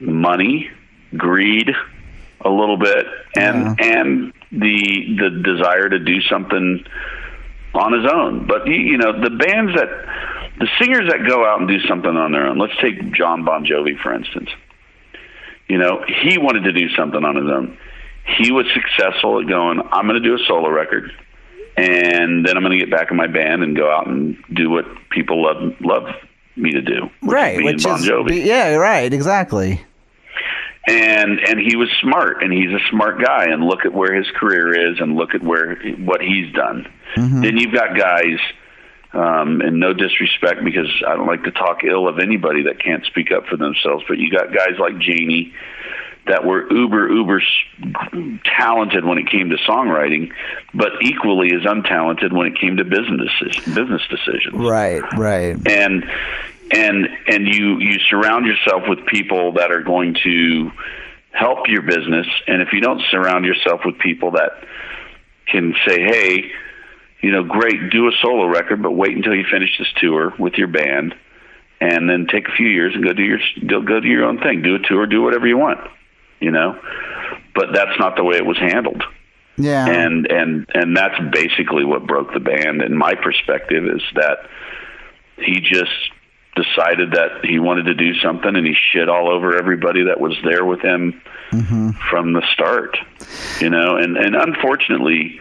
[0.00, 0.70] money,
[1.16, 1.70] greed,
[2.42, 6.84] a little bit, and and the the desire to do something
[7.74, 8.46] on his own.
[8.46, 9.88] But you, you know, the bands that
[10.58, 12.58] the singers that go out and do something on their own.
[12.58, 14.50] Let's take John Bon Jovi for instance.
[15.68, 17.78] You know, he wanted to do something on his own.
[18.38, 21.10] He was successful at going, I'm going to do a solo record
[21.76, 24.70] and then I'm going to get back in my band and go out and do
[24.70, 26.14] what people love love
[26.56, 27.10] me to do.
[27.20, 28.44] Which right, is which bon is Jovi.
[28.44, 29.80] yeah, right, exactly.
[30.90, 34.26] And and he was smart and he's a smart guy and look at where his
[34.32, 36.86] career is and look at where what he's done.
[37.42, 38.38] Then you've got guys
[39.12, 43.04] um and no disrespect because I don't like to talk ill of anybody that can't
[43.06, 45.52] speak up for themselves but you got guys like Jani
[46.26, 47.42] that were uber uber
[48.44, 50.30] talented when it came to songwriting
[50.74, 53.30] but equally as untalented when it came to business
[53.74, 54.54] business decisions.
[54.54, 55.56] Right, right.
[55.68, 56.04] and
[56.72, 60.70] and and you you surround yourself with people that are going to
[61.32, 62.26] help your business.
[62.46, 64.64] And if you don't surround yourself with people that
[65.46, 66.50] can say hey
[67.22, 70.54] you know great do a solo record but wait until you finish this tour with
[70.54, 71.14] your band
[71.80, 74.38] and then take a few years and go do your go, go do your own
[74.38, 74.62] thing.
[74.62, 75.80] Do a tour do whatever you want
[76.40, 76.78] you know?
[77.54, 79.04] But that's not the way it was handled.
[79.56, 79.86] Yeah.
[79.86, 84.48] and and and that's basically what broke the band in my perspective is that
[85.36, 85.92] he just
[86.56, 90.36] decided that he wanted to do something and he shit all over everybody that was
[90.44, 91.20] there with him
[92.10, 92.96] from the start
[93.60, 95.40] you know and and unfortunately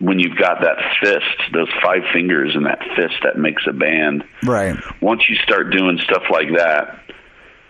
[0.00, 4.24] when you've got that fist those five fingers and that fist that makes a band
[4.42, 4.76] right.
[5.00, 7.00] once you start doing stuff like that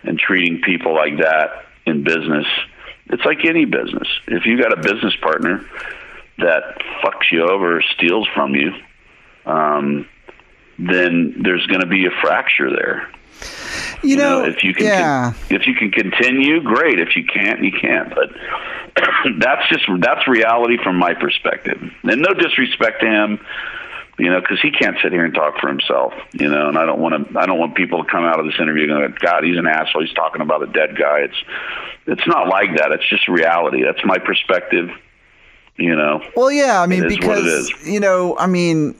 [0.03, 2.45] and treating people like that in business,
[3.07, 4.07] it's like any business.
[4.27, 5.65] If you got a business partner
[6.39, 8.71] that fucks you over or steals from you,
[9.45, 10.07] um,
[10.77, 13.09] then there's going to be a fracture there.
[14.03, 15.33] You, know, if you can, yeah.
[15.49, 16.99] if you can continue, great.
[16.99, 18.13] If you can't, you can't.
[18.13, 18.29] But
[19.39, 21.81] that's just that's reality from my perspective.
[22.03, 23.45] And no disrespect to him,
[24.17, 26.69] you know, because he can't sit here and talk for himself, you know.
[26.69, 27.39] And I don't want to.
[27.39, 30.03] I don't want people to come out of this interview going, "God, he's an asshole.
[30.05, 31.43] He's talking about a dead guy." It's
[32.05, 32.91] it's not like that.
[32.91, 33.83] It's just reality.
[33.83, 34.89] That's my perspective.
[35.77, 36.23] You know.
[36.35, 38.95] Well, yeah, I mean, It is what it because you know, I mean,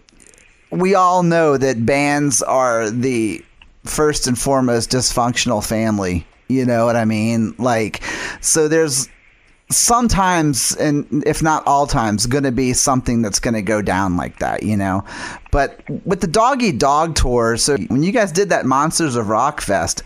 [0.76, 3.44] we all know that bands are the
[3.84, 6.26] first and foremost dysfunctional family.
[6.48, 7.56] You know what I mean?
[7.58, 8.04] Like,
[8.42, 9.10] so there's
[9.72, 14.18] sometimes, and if not all times, going to be something that's going to go down
[14.18, 14.64] like that.
[14.64, 15.04] You know,
[15.52, 19.30] but with the Dog Eat Dog tour, so when you guys did that Monsters of
[19.30, 20.04] Rock Fest.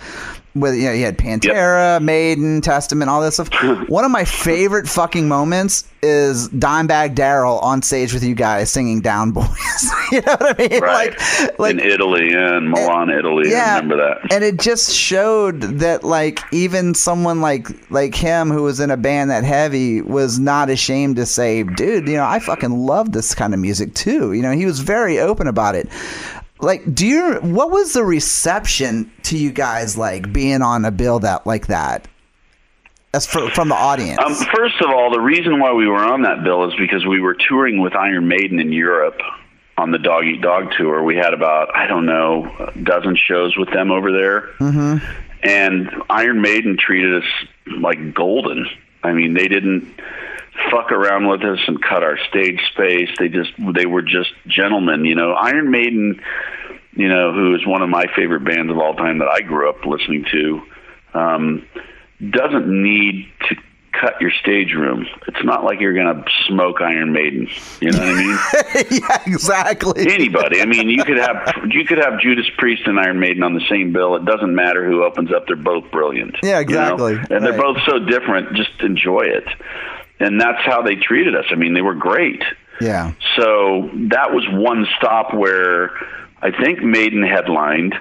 [0.56, 3.50] With you know, you had Pantera, Maiden, Testament, all this stuff.
[3.88, 9.00] One of my favorite fucking moments is Dimebag Darrell on stage with you guys singing
[9.02, 9.46] "Down Boys."
[10.12, 10.82] you know what I mean?
[10.82, 11.20] Right.
[11.20, 13.52] Like, like in Italy, in Milan, Italy.
[13.52, 14.34] yeah, I remember that.
[14.34, 18.98] And it just showed that like even someone like like him who was in a
[18.98, 23.36] band that heavy was not ashamed to say, "Dude, you know, I fucking love this
[23.36, 25.90] kind of music too." You know, he was very open about it.
[26.60, 31.20] Like, do you what was the reception to you guys like being on a bill
[31.20, 32.08] that like that?
[33.14, 34.20] As for, from the audience.
[34.24, 37.20] Um, first of all, the reason why we were on that bill is because we
[37.20, 39.20] were touring with Iron Maiden in Europe
[39.80, 41.02] on the Dog Eat Dog tour.
[41.04, 44.98] We had about I don't know a dozen shows with them over there, mm-hmm.
[45.42, 47.30] and Iron Maiden treated us
[47.80, 48.68] like golden.
[49.02, 49.88] I mean, they didn't
[50.72, 53.10] fuck around with us and cut our stage space.
[53.18, 55.06] They just they were just gentlemen.
[55.06, 56.22] You know, Iron Maiden.
[56.94, 59.70] You know, who is one of my favorite bands of all time that I grew
[59.70, 60.62] up listening to.
[61.14, 61.66] Um,
[62.20, 63.56] doesn't need to
[64.00, 65.06] cut your stage room.
[65.28, 67.48] It's not like you're going to smoke Iron Maiden.
[67.82, 68.38] You know what I mean?
[69.02, 70.08] yeah, exactly.
[70.12, 70.62] Anybody.
[70.62, 73.66] I mean, you could have you could have Judas Priest and Iron Maiden on the
[73.70, 74.16] same bill.
[74.16, 75.48] It doesn't matter who opens up.
[75.48, 76.38] They're both brilliant.
[76.44, 77.06] Yeah, you know?
[77.08, 77.36] exactly.
[77.36, 78.56] And they're both so different.
[78.56, 79.48] Just enjoy it.
[80.20, 81.46] And that's how they treated us.
[81.50, 82.44] I mean, they were great.
[82.82, 83.14] Yeah.
[83.36, 85.92] So that was one stop where
[86.42, 87.96] I think Maiden headlined,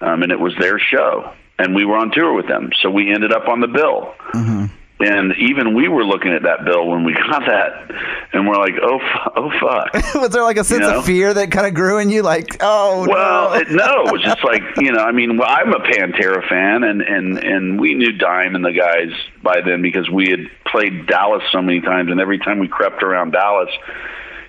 [0.00, 2.70] um, and it was their show, and we were on tour with them.
[2.80, 4.14] So we ended up on the bill.
[4.34, 4.66] Mm-hmm.
[5.04, 7.90] And even we were looking at that bill when we got that,
[8.32, 8.98] and we're like, "Oh,
[9.36, 11.00] oh, fuck!" was there like a sense know?
[11.00, 12.22] of fear that kind of grew in you?
[12.22, 13.56] Like, oh Well, no.
[13.56, 15.02] it, no, it was just like you know.
[15.02, 18.72] I mean, well, I'm a Pantera fan, and and and we knew Dime and the
[18.72, 19.10] guys
[19.42, 23.02] by then because we had played Dallas so many times, and every time we crept
[23.02, 23.70] around Dallas,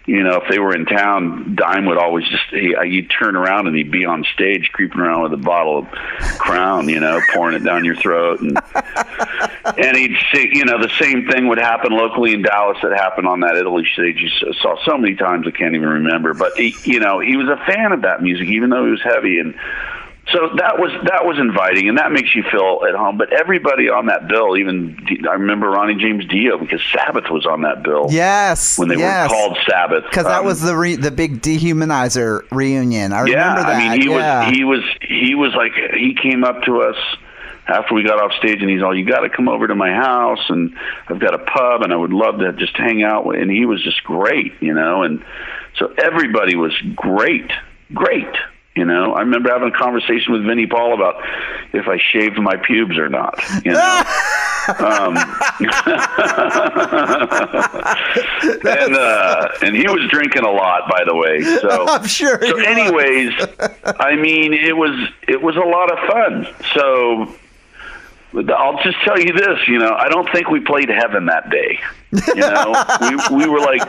[0.06, 3.36] you know, if they were in town, Dime would always just he, uh, he'd turn
[3.36, 5.88] around and he'd be on stage creeping around with a bottle of
[6.38, 8.56] Crown, you know, pouring it down your throat, and
[9.66, 13.28] and he'd see, you know, the same thing would happen locally in Dallas that happened
[13.28, 16.34] on that Italy stage you saw so many times I can't even remember.
[16.34, 19.02] But he, you know, he was a fan of that music, even though he was
[19.02, 19.56] heavy, and
[20.32, 23.18] so that was that was inviting, and that makes you feel at home.
[23.18, 24.98] But everybody on that bill, even
[25.30, 28.80] I remember Ronnie James Dio because Sabbath was on that bill yes.
[28.80, 29.30] when they yes.
[29.30, 33.14] were called Sabbath Because that Um, was the re- the big dehumanizer reunion.
[33.14, 33.76] I yeah, remember that.
[33.76, 34.48] I mean, he yeah.
[34.48, 36.98] was he was he was like he came up to us
[37.68, 39.92] after we got off stage, and he's all, "You got to come over to my
[39.92, 40.76] house, and
[41.08, 43.66] I've got a pub, and I would love to just hang out." with And he
[43.66, 45.04] was just great, you know.
[45.04, 45.24] And
[45.78, 47.52] So everybody was great,
[47.94, 48.28] great.
[48.76, 51.16] You know, I remember having a conversation with Vinnie Paul about
[51.72, 53.40] if I shaved my pubes or not.
[53.64, 53.80] You know,
[54.80, 55.16] um,
[58.68, 61.42] and uh, and he was drinking a lot, by the way.
[61.42, 62.38] So I'm sure.
[62.46, 63.32] So, anyways,
[63.86, 66.48] I mean, it was it was a lot of fun.
[66.74, 67.34] So
[68.36, 71.80] I'll just tell you this, you know, I don't think we played heaven that day.
[72.12, 72.86] You know,
[73.30, 73.82] we we were like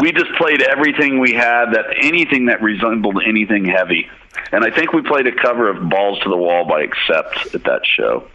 [0.00, 4.08] we just played everything we had that anything that resembled anything heavy.
[4.52, 7.64] And I think we played a cover of Balls to the Wall by Accept at
[7.64, 8.28] that show.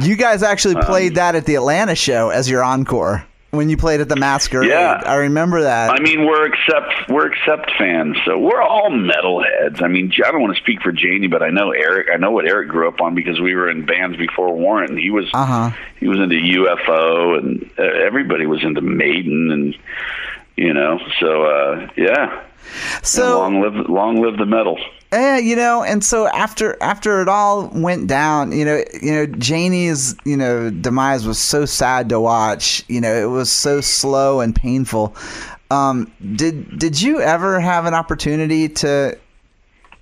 [0.00, 3.76] You guys actually played um, that at the Atlanta show as your encore when you
[3.76, 4.70] played at the Masquerade.
[4.70, 5.90] Yeah, I remember that.
[5.90, 9.82] I mean, we're accept we're accept fans, so we're all metalheads.
[9.82, 12.08] I mean, I don't want to speak for Jani, but I know Eric.
[12.12, 14.98] I know what Eric grew up on because we were in bands before Warrant.
[14.98, 15.76] He was uh-huh.
[16.00, 19.76] he was into UFO, and uh, everybody was into Maiden, and
[20.56, 22.44] you know, so uh, yeah.
[23.02, 24.78] So and long live long live the metal.
[25.12, 29.26] Yeah, you know, and so after after it all went down, you know, you know,
[29.26, 32.82] Jani's you know demise was so sad to watch.
[32.88, 35.14] You know, it was so slow and painful.
[35.70, 39.18] Um, did did you ever have an opportunity to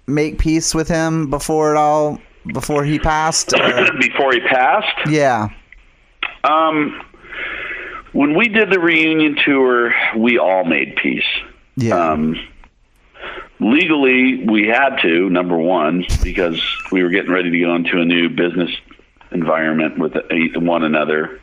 [0.06, 2.20] make peace with him before it all
[2.52, 3.50] before he passed?
[4.00, 5.08] before he passed?
[5.08, 5.48] Yeah.
[6.44, 7.04] Um,
[8.12, 11.24] when we did the reunion tour, we all made peace.
[11.76, 12.12] Yeah.
[12.12, 12.36] Um,
[13.60, 18.04] legally we had to number one because we were getting ready to go into a
[18.04, 18.70] new business
[19.30, 20.14] environment with
[20.56, 21.40] one another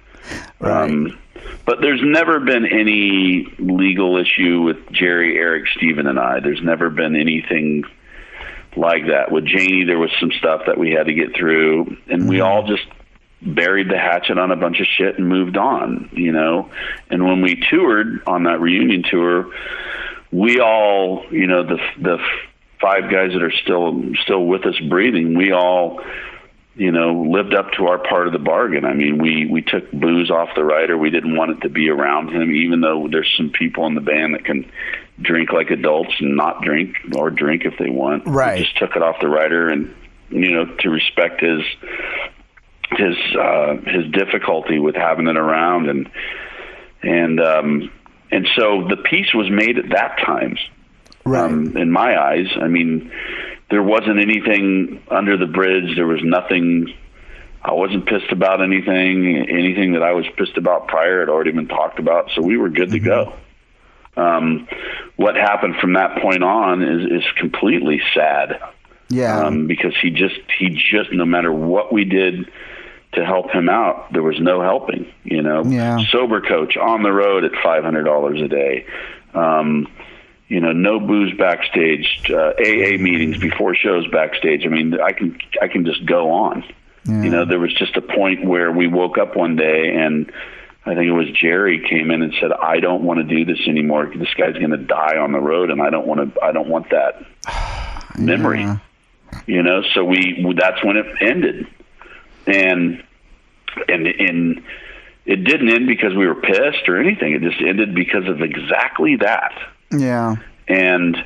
[0.60, 0.90] right.
[0.90, 1.18] um,
[1.66, 6.90] but there's never been any legal issue with jerry eric steven and i there's never
[6.90, 7.84] been anything
[8.76, 12.22] like that with jani there was some stuff that we had to get through and
[12.22, 12.30] mm-hmm.
[12.30, 12.86] we all just
[13.44, 16.70] buried the hatchet on a bunch of shit and moved on you know
[17.12, 19.54] and when we toured on that reunion tour
[20.32, 22.18] we all, you know, the the
[22.82, 26.02] five guys that are still still with us breathing, we all
[26.76, 28.86] you know lived up to our part of the bargain.
[28.86, 30.98] I mean we we took booze off the rider.
[30.98, 34.02] We didn't want it to be around him even though there's some people in the
[34.02, 34.70] band that can
[35.20, 38.24] drink like adults and not drink or drink if they want.
[38.28, 38.60] Right.
[38.60, 39.94] we just took it off the rider and
[40.30, 41.62] you know to respect his
[42.92, 46.10] his uh his difficulty with having it around and
[47.02, 47.92] and um
[48.32, 50.58] and so the peace was made at that time.
[51.26, 51.44] Right.
[51.44, 53.12] Um, in my eyes, I mean,
[53.70, 55.96] there wasn't anything under the bridge.
[55.96, 56.94] There was nothing.
[57.62, 59.46] I wasn't pissed about anything.
[59.50, 62.70] Anything that I was pissed about prior had already been talked about, so we were
[62.70, 63.04] good mm-hmm.
[63.04, 63.34] to go.
[64.16, 64.68] Um,
[65.16, 68.60] what happened from that point on is is completely sad.
[69.10, 69.40] Yeah.
[69.40, 72.50] Um, because he just he just no matter what we did
[73.14, 75.12] to help him out, there was no helping.
[75.24, 75.98] You know, yeah.
[76.12, 78.86] sober coach on the road at five hundred dollars a day.
[79.34, 79.88] Um,
[80.48, 84.66] you know, no booze backstage, uh, AA meetings before shows backstage.
[84.66, 86.64] I mean, I can I can just go on.
[87.06, 87.24] Yeah.
[87.24, 90.32] You know, there was just a point where we woke up one day and
[90.88, 93.68] I think it was Jerry came in and said, "I don't want to do this
[93.68, 94.10] anymore.
[94.16, 96.42] This guy's going to die on the road, and I don't want to.
[96.42, 97.26] I don't want that
[98.18, 98.78] memory." Yeah.
[99.46, 101.68] You know, so we that's when it ended
[102.48, 103.04] and
[103.88, 104.64] and and
[105.26, 107.34] it didn't end because we were pissed or anything.
[107.34, 109.52] It just ended because of exactly that.
[109.92, 110.38] Yeah.
[110.68, 111.18] And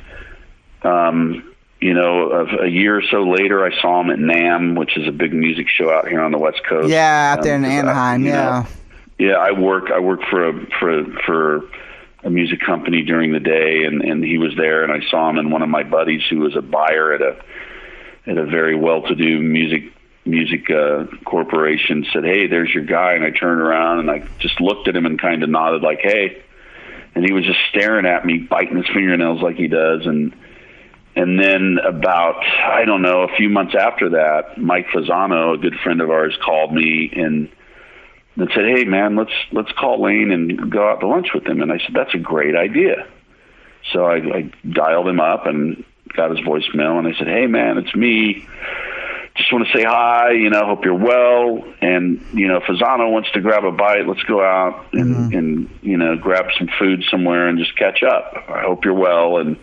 [0.82, 4.96] um, you know, a, a year or so later, I saw him at NAMM, which
[4.96, 6.88] is a big music show out here on the West Coast.
[6.88, 8.22] Yeah, out there in um, Anaheim.
[8.22, 8.32] I, yeah.
[8.34, 8.66] Know,
[9.18, 9.90] yeah, I work.
[9.92, 11.62] I work for a for a, for
[12.24, 15.38] a music company during the day, and and he was there, and I saw him,
[15.38, 17.36] and one of my buddies who was a buyer at a
[18.26, 19.92] at a very well-to-do music
[20.24, 24.60] music uh, corporation said, "Hey, there's your guy," and I turned around and I just
[24.60, 26.42] looked at him and kind of nodded like, "Hey,"
[27.14, 30.34] and he was just staring at me, biting his fingernails like he does, and
[31.14, 35.74] and then about I don't know a few months after that, Mike Fasano, a good
[35.82, 37.48] friend of ours, called me and
[38.36, 41.60] and said, "Hey, man, let's let's call Lane and go out to lunch with him."
[41.60, 43.06] And I said, "That's a great idea."
[43.92, 47.78] So I, I dialed him up and got his voicemail, and I said, "Hey, man,
[47.78, 48.46] it's me."
[49.36, 50.32] Just want to say hi.
[50.32, 51.64] You know, hope you're well.
[51.80, 55.38] And you know, if Fasano wants to grab a bite, let's go out and, mm-hmm.
[55.38, 58.34] and you know grab some food somewhere and just catch up.
[58.48, 59.38] I hope you're well.
[59.38, 59.56] And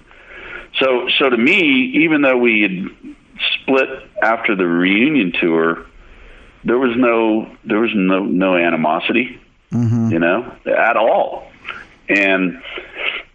[0.79, 3.13] so, so to me, even though we had
[3.61, 3.89] split
[4.21, 5.85] after the reunion tour,
[6.63, 9.39] there was no there was no no animosity,
[9.71, 10.11] mm-hmm.
[10.11, 11.47] you know, at all.
[12.07, 12.63] And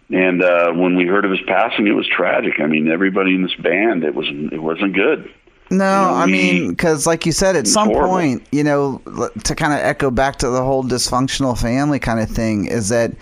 [0.09, 2.59] and uh, when we heard of his passing, it was tragic.
[2.59, 5.31] I mean, everybody in this band, it was it wasn't good
[5.71, 8.09] No, I mean, because like you said, at some horrible.
[8.09, 9.01] point, you know,
[9.43, 13.13] to kind of echo back to the whole dysfunctional family kind of thing, is that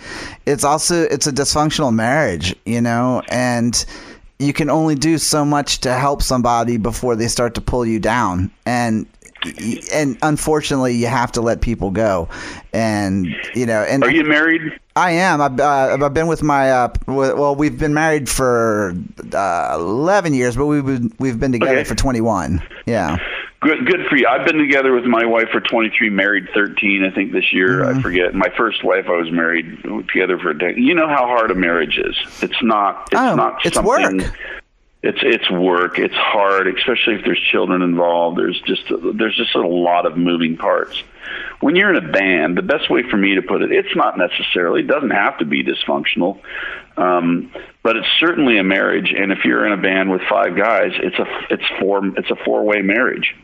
[0.44, 3.86] it's also it's a dysfunctional marriage, you know, and
[4.38, 7.98] you can only do so much to help somebody before they start to pull you
[7.98, 9.06] down, and
[9.92, 12.28] and unfortunately, you have to let people go,
[12.72, 14.62] and you know, and Are you married?
[14.96, 15.40] I am.
[15.40, 18.94] I've, uh, I've been with my uh, well, we've been married for
[19.32, 21.84] uh, eleven years, but we've been, we've been together Okay.
[21.84, 22.62] for twenty one.
[22.86, 23.16] Yeah.
[23.60, 24.26] Good, good for you.
[24.28, 27.80] I've been together with my wife for 23, married 13, I think this year.
[27.80, 27.98] Mm-hmm.
[27.98, 28.34] I forget.
[28.34, 29.82] My first wife, I was married
[30.12, 30.84] together for a decade.
[30.84, 32.14] You know how hard a marriage is.
[32.42, 33.08] It's not.
[33.10, 34.18] It's Oh, not it's something.
[34.18, 34.38] work.
[35.06, 35.98] It's it's work.
[35.98, 38.38] It's hard, especially if there's children involved.
[38.38, 41.02] There's just there's just a lot of moving parts.
[41.60, 44.16] When you're in a band, the best way for me to put it, it's not
[44.16, 44.80] necessarily.
[44.80, 46.40] It doesn't have to be dysfunctional,
[46.96, 47.52] um,
[47.82, 49.12] but it's certainly a marriage.
[49.14, 52.36] And if you're in a band with five guys, it's a it's four it's a
[52.42, 53.36] four way marriage.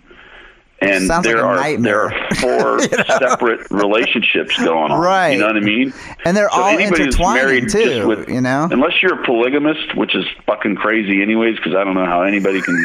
[0.83, 2.09] And Sounds like there a are nightmare.
[2.09, 2.81] there are four
[3.19, 4.99] separate relationships going on.
[5.01, 5.33] Right.
[5.35, 5.93] You know what I mean?
[6.25, 8.67] And they're all anybody that's married too, just with- you know?
[8.71, 12.63] Unless you're a polygamist, which is fucking crazy, anyways, because I don't know how anybody
[12.63, 12.83] can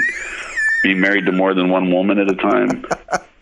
[0.83, 2.85] be married to more than one woman at a time.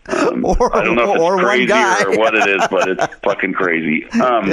[0.06, 2.02] Um, Or- I don't know if it's crazy guy.
[2.04, 4.04] or what it is, but it's fucking crazy.
[4.10, 4.50] Um,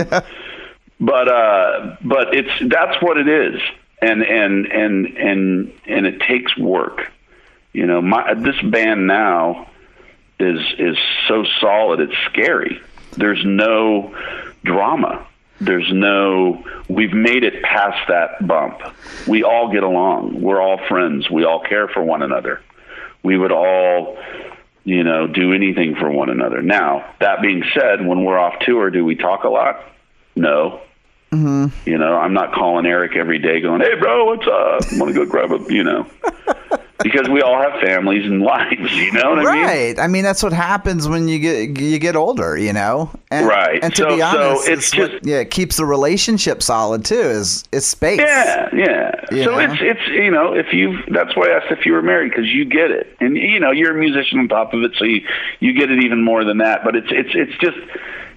[0.99, 3.59] But uh, but it's that's what it is,
[4.03, 7.11] and and and and and it takes work.
[7.73, 9.67] You know, my this band now
[10.41, 11.99] is is so solid.
[11.99, 12.81] It's scary.
[13.17, 14.15] There's no
[14.63, 15.27] drama.
[15.59, 16.63] There's no.
[16.89, 18.81] We've made it past that bump.
[19.27, 20.41] We all get along.
[20.41, 21.29] We're all friends.
[21.29, 22.61] We all care for one another.
[23.23, 24.17] We would all,
[24.83, 26.63] you know, do anything for one another.
[26.63, 29.83] Now that being said, when we're off tour, do we talk a lot?
[30.35, 30.81] No.
[31.31, 31.89] Mm-hmm.
[31.89, 34.99] You know, I'm not calling Eric every day going, "Hey, bro, what's up?
[34.99, 36.05] Want to go grab a?" You know,
[37.03, 38.91] because we all have families and lives.
[38.95, 39.63] You know what I mean?
[39.63, 39.99] Right.
[39.99, 43.09] I mean, that's what happens when you get you get older, you know.
[43.29, 43.79] And, Right.
[43.83, 47.15] And to So- be so honest, it's what- yeah, it keeps the relationship solid too.
[47.19, 48.19] Is is space.
[48.19, 49.11] Yeah, yeah.
[49.31, 49.59] You so know?
[49.59, 52.47] it's it's you know if you that's why I asked if you were married because
[52.47, 55.21] you get it and you know you're a musician on top of it so you
[55.59, 57.77] you get it even more than that but it's it's it's just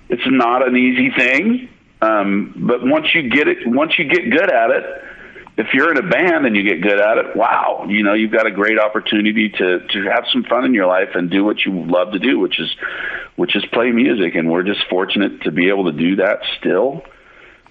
[0.08, 1.68] it's not an easy thing
[2.02, 4.84] um, but once you get it once you get good at it
[5.56, 8.32] if you're in a band and you get good at it wow you know you've
[8.32, 11.64] got a great opportunity to to have some fun in your life and do what
[11.64, 12.74] you love to do which is
[13.36, 17.02] which is play music and we're just fortunate to be able to do that still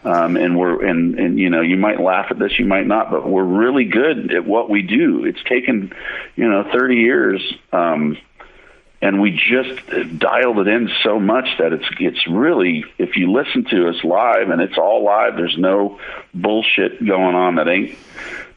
[0.06, 3.10] um, and we're and and you know you might laugh at this, you might not,
[3.10, 5.24] but we're really good at what we do.
[5.24, 5.94] It's taken
[6.36, 8.18] you know 30 years, um,
[9.04, 13.66] and we just dialed it in so much that it's it's really if you listen
[13.66, 16.00] to us live and it's all live, there's no
[16.34, 17.98] bullshit going on that ain't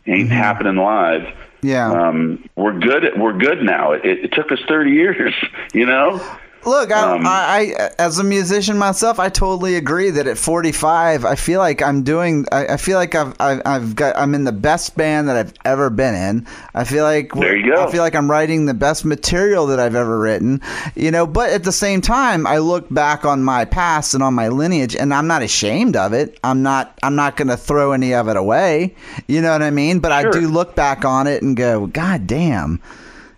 [0.07, 1.37] ain't happening live.
[1.63, 1.91] Yeah.
[1.91, 3.05] Um, we're good.
[3.05, 3.93] At, we're good now.
[3.93, 5.35] It, it took us 30 years,
[5.75, 6.25] you know.
[6.67, 11.25] Look, I, Um, I, I, as a musician myself, I totally agree that at 45,
[11.25, 12.45] I feel like I'm doing.
[12.51, 14.17] I, I feel like I've, I've got.
[14.17, 16.47] I'm in the best band that I've ever been in.
[16.75, 17.85] I feel like There you go.
[17.85, 20.61] I feel like I'm writing the best material that I've ever written.
[20.97, 24.35] You know, but at the same time, I look back on my past and on
[24.35, 26.39] my lineage, and I'm not ashamed of it.
[26.43, 26.99] I'm not.
[27.03, 28.95] I'm not going to throw any of it away.
[29.29, 30.01] You know what I mean?
[30.01, 32.81] But I do look back on it and go, God damn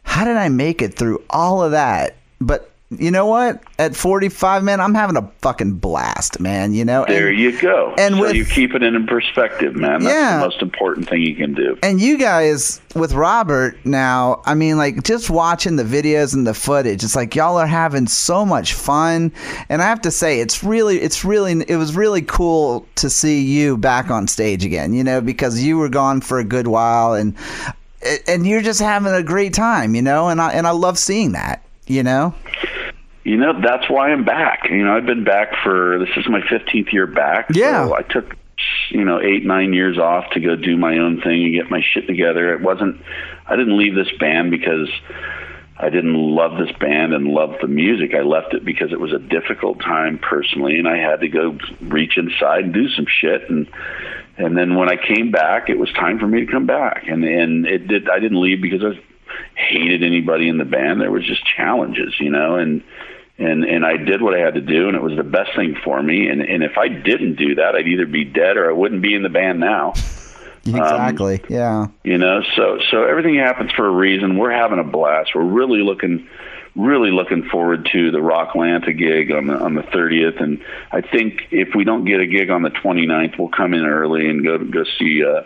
[0.09, 2.17] how did I make it through all of that?
[2.41, 3.63] But you know what?
[3.79, 6.73] At 45, man, I'm having a fucking blast, man.
[6.73, 7.95] You know, There and, you go.
[7.99, 10.01] and so with- you keep it in perspective, man.
[10.03, 10.39] That's Yeah.
[10.39, 11.77] the most important thing you can do.
[11.83, 16.55] and you guys with Robert now, I mean, like just watching the videos and the
[16.55, 19.33] footage, it's like y'all are having so much fun.
[19.69, 23.41] And I have to say, it's really, it's really, it was really cool to see
[23.43, 24.95] you back on stage again.
[24.95, 27.35] You know, because you were gone for a good while, and
[28.27, 29.95] and you're just having a great time.
[29.95, 31.63] You know, and I and I love seeing that.
[31.87, 32.35] You know.
[33.29, 34.71] You know, that's why I'm back.
[34.71, 37.49] You know, I've been back for this is my 15th year back.
[37.53, 37.87] Yeah.
[37.87, 38.35] So I took
[38.89, 41.83] you know eight nine years off to go do my own thing and get my
[41.93, 42.55] shit together.
[42.55, 43.03] It wasn't.
[43.47, 44.89] I didn't leave this band because
[45.77, 48.15] I didn't love this band and love the music.
[48.15, 51.59] I left it because it was a difficult time personally, and I had to go
[51.83, 53.51] reach inside and do some shit.
[53.51, 53.69] And
[54.39, 57.07] and then when I came back, it was time for me to come back.
[57.07, 58.09] And and it did.
[58.09, 58.99] I didn't leave because I
[59.55, 61.03] hated anybody in the band.
[61.03, 62.83] There was just challenges, you know, and
[63.39, 65.77] and and I did what I had to do, and it was the best thing
[65.85, 66.29] for me.
[66.29, 69.15] And and if I didn't do that, I'd either be dead or I wouldn't be
[69.15, 69.95] in the band now.
[70.67, 71.43] Exactly.
[71.49, 71.87] yeah.
[72.05, 74.37] You know, so so everything happens for a reason.
[74.37, 75.31] We're having a blast.
[75.35, 76.29] We're really looking
[76.77, 80.63] really looking forward to the Rocklanta gig on the on the 30th and
[80.93, 84.29] I think if we don't get a gig on the 29th, we'll come in early
[84.29, 85.43] and go go see uh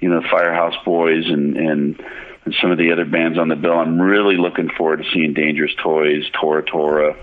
[0.00, 2.04] you know Firehouse Boys and and
[2.46, 3.78] and some of the other bands on the bill.
[3.78, 7.14] I'm really looking forward to seeing Dangerous Toys, Tora Tora,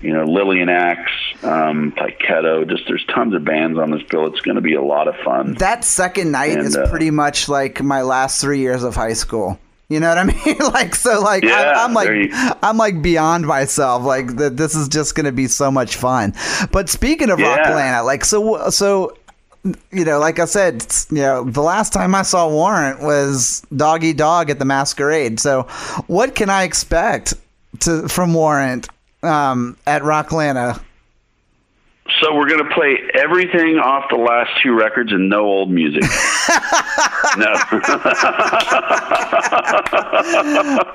[0.00, 1.10] you know, Lillian Axe,
[1.44, 2.68] um, Tyketto.
[2.68, 4.26] Just there's tons of bands on this bill.
[4.26, 5.54] It's going to be a lot of fun.
[5.54, 9.12] That second night And, is uh, pretty much like my last three years of high
[9.12, 9.58] school.
[9.90, 10.56] You know what I mean?
[10.72, 12.30] like so, like Yeah, I'm, I'm like you-
[12.62, 14.02] I'm like beyond myself.
[14.02, 16.32] Like that, this is just going to be so much fun.
[16.72, 17.68] But speaking of Rock Yeah.
[17.70, 19.16] Atlanta, like so, so
[19.90, 24.04] you know, like I said, you know, the last time I saw Warrant was Dog
[24.04, 25.40] Eat Dog at the Masquerade.
[25.40, 25.62] So,
[26.06, 27.34] what can I expect
[27.80, 28.88] to from Warrant
[29.22, 30.80] um, at Rocklanta?
[32.20, 36.02] So we're going to play everything off the last two records and no old music.
[37.36, 37.52] no.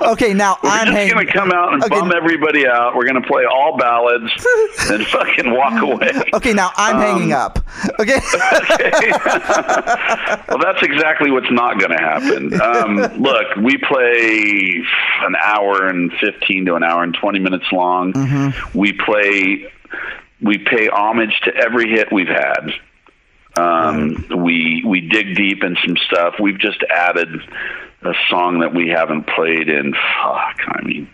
[0.02, 2.00] Okay, now We're I'm just going to come out and Okay.
[2.00, 2.96] bum everybody out.
[2.96, 4.32] We're going to play all ballads
[4.90, 6.12] and fucking walk away.
[6.34, 7.60] Okay, now I'm Um, hanging up.
[8.00, 8.18] Okay.
[8.72, 9.12] okay.
[10.48, 12.60] well, that's exactly what's not going to happen.
[12.62, 14.84] Um, look, we play
[15.24, 18.14] an hour and 15 to an hour and 20 minutes long.
[18.74, 19.72] We play,
[20.42, 22.72] we pay homage to every hit we've had.
[23.58, 26.36] Um, we we dig deep in some stuff.
[26.40, 27.30] We've just added
[28.02, 31.10] a song that we haven't played in fuck, I mean,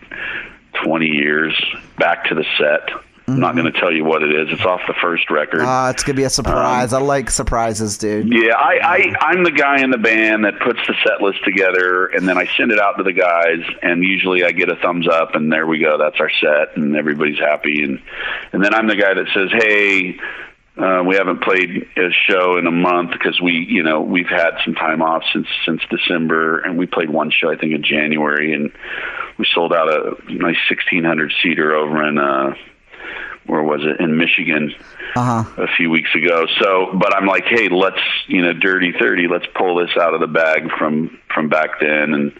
[0.84, 1.54] 20 years.
[1.98, 2.90] Back to the set.
[3.28, 4.52] I'm not going to tell you what it is.
[4.52, 5.62] It's off the first record.
[5.62, 6.92] Uh, it's gonna be a surprise.
[6.92, 8.32] Um, I like surprises, dude.
[8.32, 12.06] Yeah, I, I I'm the guy in the band that puts the set list together,
[12.06, 15.08] and then I send it out to the guys, and usually I get a thumbs
[15.08, 18.00] up, and there we go, that's our set, and everybody's happy, and
[18.52, 20.18] and then I'm the guy that says, hey.
[20.78, 24.50] Uh, we haven't played a show in a month because we, you know, we've had
[24.62, 28.52] some time off since since December, and we played one show I think in January,
[28.52, 28.70] and
[29.38, 32.54] we sold out a nice 1600 seater over in uh,
[33.46, 34.74] where was it in Michigan
[35.14, 35.62] Uh huh.
[35.62, 36.46] a few weeks ago.
[36.60, 40.20] So, but I'm like, hey, let's you know, dirty thirty, let's pull this out of
[40.20, 42.32] the bag from from back then, and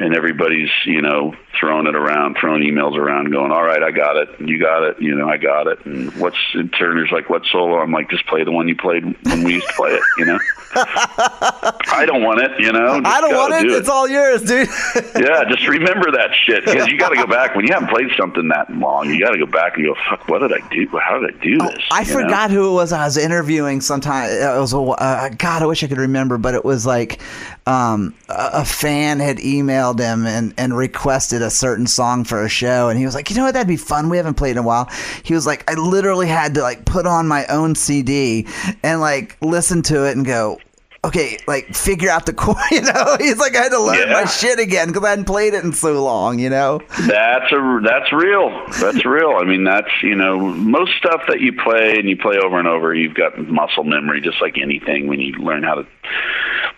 [0.00, 4.16] and everybody's you know throwing it around, throwing emails around, going, all right, I got
[4.16, 5.84] it, you got it, you know, I got it.
[5.84, 7.78] And what's and Turner's like, what solo?
[7.78, 10.24] I'm like, just play the one you played when we used to play it, you
[10.24, 10.38] know.
[10.74, 13.02] I don't want it, you know.
[13.04, 13.72] I don't want gotta it.
[13.72, 14.68] It's all yours, dude.
[15.16, 18.08] yeah, just remember that shit because you got to go back when you haven't played
[18.16, 19.10] something that long.
[19.10, 20.86] You got to go back and go, "Fuck, what did I do?
[20.98, 22.20] How did I do this?" Oh, I you know?
[22.20, 24.30] forgot who it was I was interviewing sometime.
[24.30, 27.20] It was a, uh, God, I wish I could remember, but it was like
[27.66, 32.48] um, a, a fan had emailed him and, and requested a certain song for a
[32.48, 33.54] show, and he was like, "You know what?
[33.54, 34.10] That'd be fun.
[34.10, 34.88] We haven't played in a while."
[35.22, 38.46] He was like, "I literally had to like put on my own CD
[38.82, 40.58] and like listen to it and go."
[41.02, 43.16] Okay, like figure out the chord, you know.
[43.18, 45.72] He's like, I had to learn my shit again because I hadn't played it in
[45.72, 46.82] so long, you know.
[47.06, 48.50] That's a that's real.
[48.78, 49.38] That's real.
[49.40, 52.68] I mean, that's you know most stuff that you play and you play over and
[52.68, 52.94] over.
[52.94, 55.06] You've got muscle memory, just like anything.
[55.06, 55.86] When you learn how to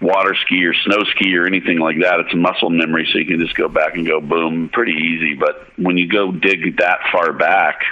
[0.00, 3.08] water ski or snow ski or anything like that, it's muscle memory.
[3.12, 5.34] So you can just go back and go boom, pretty easy.
[5.34, 7.82] But when you go dig that far back,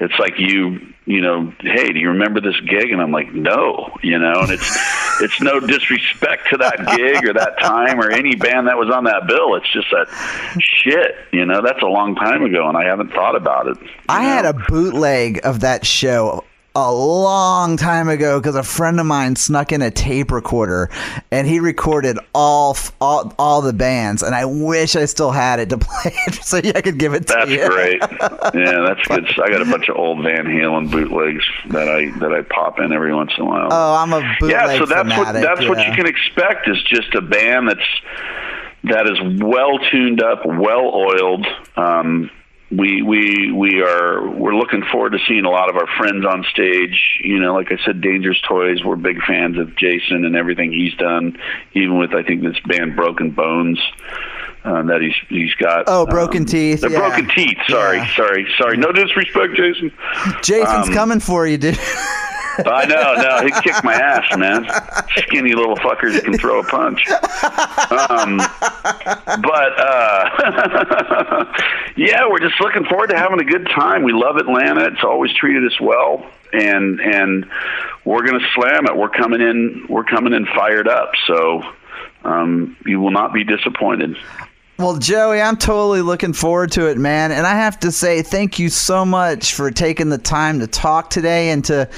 [0.00, 2.90] it's like you you know, hey, do you remember this gig?
[2.90, 7.34] And I'm like, no, you know, and it's it's no disrespect to that gig or
[7.34, 9.54] that time or any band that was on that bill.
[9.56, 10.06] It's just that
[10.60, 13.78] shit, you know, that's a long time ago, and I haven't thought about it.
[14.08, 14.28] I know?
[14.28, 16.44] had a bootleg of that show
[16.76, 20.90] a long time ago because a friend of mine snuck in a tape recorder
[21.30, 25.68] and he recorded all all, all the bands and I wish I still had it
[25.70, 27.68] to play it so I could give it to That's you.
[27.68, 28.00] great.
[28.00, 29.24] Yeah, that's good.
[29.40, 32.92] I got a bunch of old Van Halen bootlegs that I that I pop in
[32.92, 33.68] every once in a while.
[33.70, 36.82] Oh, I'm a bootleg yeah, so that's what fanatic, that's what you can expect is
[36.84, 38.00] just a band that's
[38.84, 41.46] that is well tuned up, well oiled.
[41.76, 42.30] Um,
[42.76, 46.44] we we we are we're looking forward to seeing a lot of our friends on
[46.50, 47.18] stage.
[47.22, 48.82] You know, like I said, Dangerous Toys.
[48.84, 51.36] We're big fans of Jason and everything he's done.
[51.74, 53.78] Even with I think this band Broken Bones.
[54.64, 55.84] Uh, that he's he's got.
[55.88, 56.98] Oh, Broken um, Teeth, The yeah.
[56.98, 57.58] Broken Teeth.
[57.68, 58.14] Sorry, Yeah.
[58.16, 58.76] sorry, sorry.
[58.78, 59.92] No disrespect, Jason.
[60.42, 61.78] Jason's um, coming for you, dude.
[62.66, 64.64] I know, no, he kicked my ass, man.
[65.16, 67.06] Skinny little fuckers that can throw a punch.
[68.08, 68.38] Um,
[69.42, 70.23] but uh,
[71.96, 74.02] yeah, we're just looking forward to having a good time.
[74.02, 77.46] We love Atlanta; it's always treated us well, and and
[78.04, 78.96] we're gonna slam it.
[78.96, 81.12] We're coming in, we're coming in fired up.
[81.26, 81.62] So
[82.24, 84.16] um, you will not be disappointed.
[84.76, 87.30] Well, Joey, I'm totally looking forward to it, man.
[87.30, 91.10] And I have to say, thank you so much for taking the time to talk
[91.10, 91.88] today and to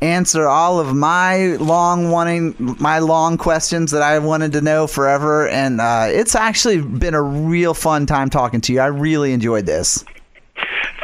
[0.00, 5.46] answer all of my long wanting, my long questions that I wanted to know forever.
[5.46, 8.80] And uh, it's actually been a real fun time talking to you.
[8.80, 10.02] I really enjoyed this.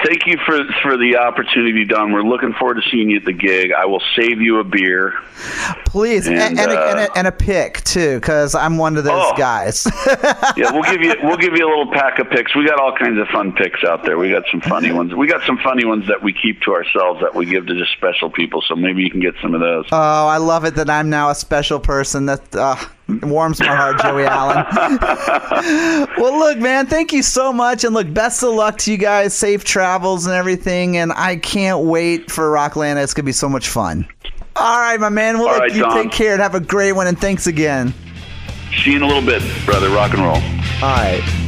[0.04, 2.12] Thank you for for the opportunity, Don.
[2.12, 3.72] We're looking forward to seeing you at the gig.
[3.72, 5.14] I will save you a beer.
[5.86, 9.04] Please, and, and, and, a, and, a, and a pick too, because I'm one of
[9.04, 9.36] those Oh.
[9.36, 9.86] guys.
[10.56, 12.54] Yeah, we'll give you we'll give you a little pack of picks.
[12.56, 14.18] We got all kinds of fun picks out there.
[14.18, 15.14] We got some funny ones.
[15.14, 17.92] We got some funny ones that we keep to ourselves that we give to just
[17.92, 18.62] special people.
[18.66, 19.86] So maybe you can get some of those.
[19.92, 22.26] oh, I love it that I'm now a special person.
[22.26, 22.76] That uh,
[23.22, 24.64] warms my heart, Joey Allen.
[26.18, 29.34] well, look, man, thank you so much, and look, best of luck to you guys.
[29.34, 32.98] Safe travels and everything, and I can't wait for Rockland.
[32.98, 34.06] It's gonna be so much fun.
[34.54, 35.38] All right, my man.
[35.38, 37.94] Well, All look, right, you take care and have a great one, and thanks again.
[38.84, 39.88] See you in a little bit, brother.
[39.88, 40.34] Rock and roll.
[40.34, 41.47] All right.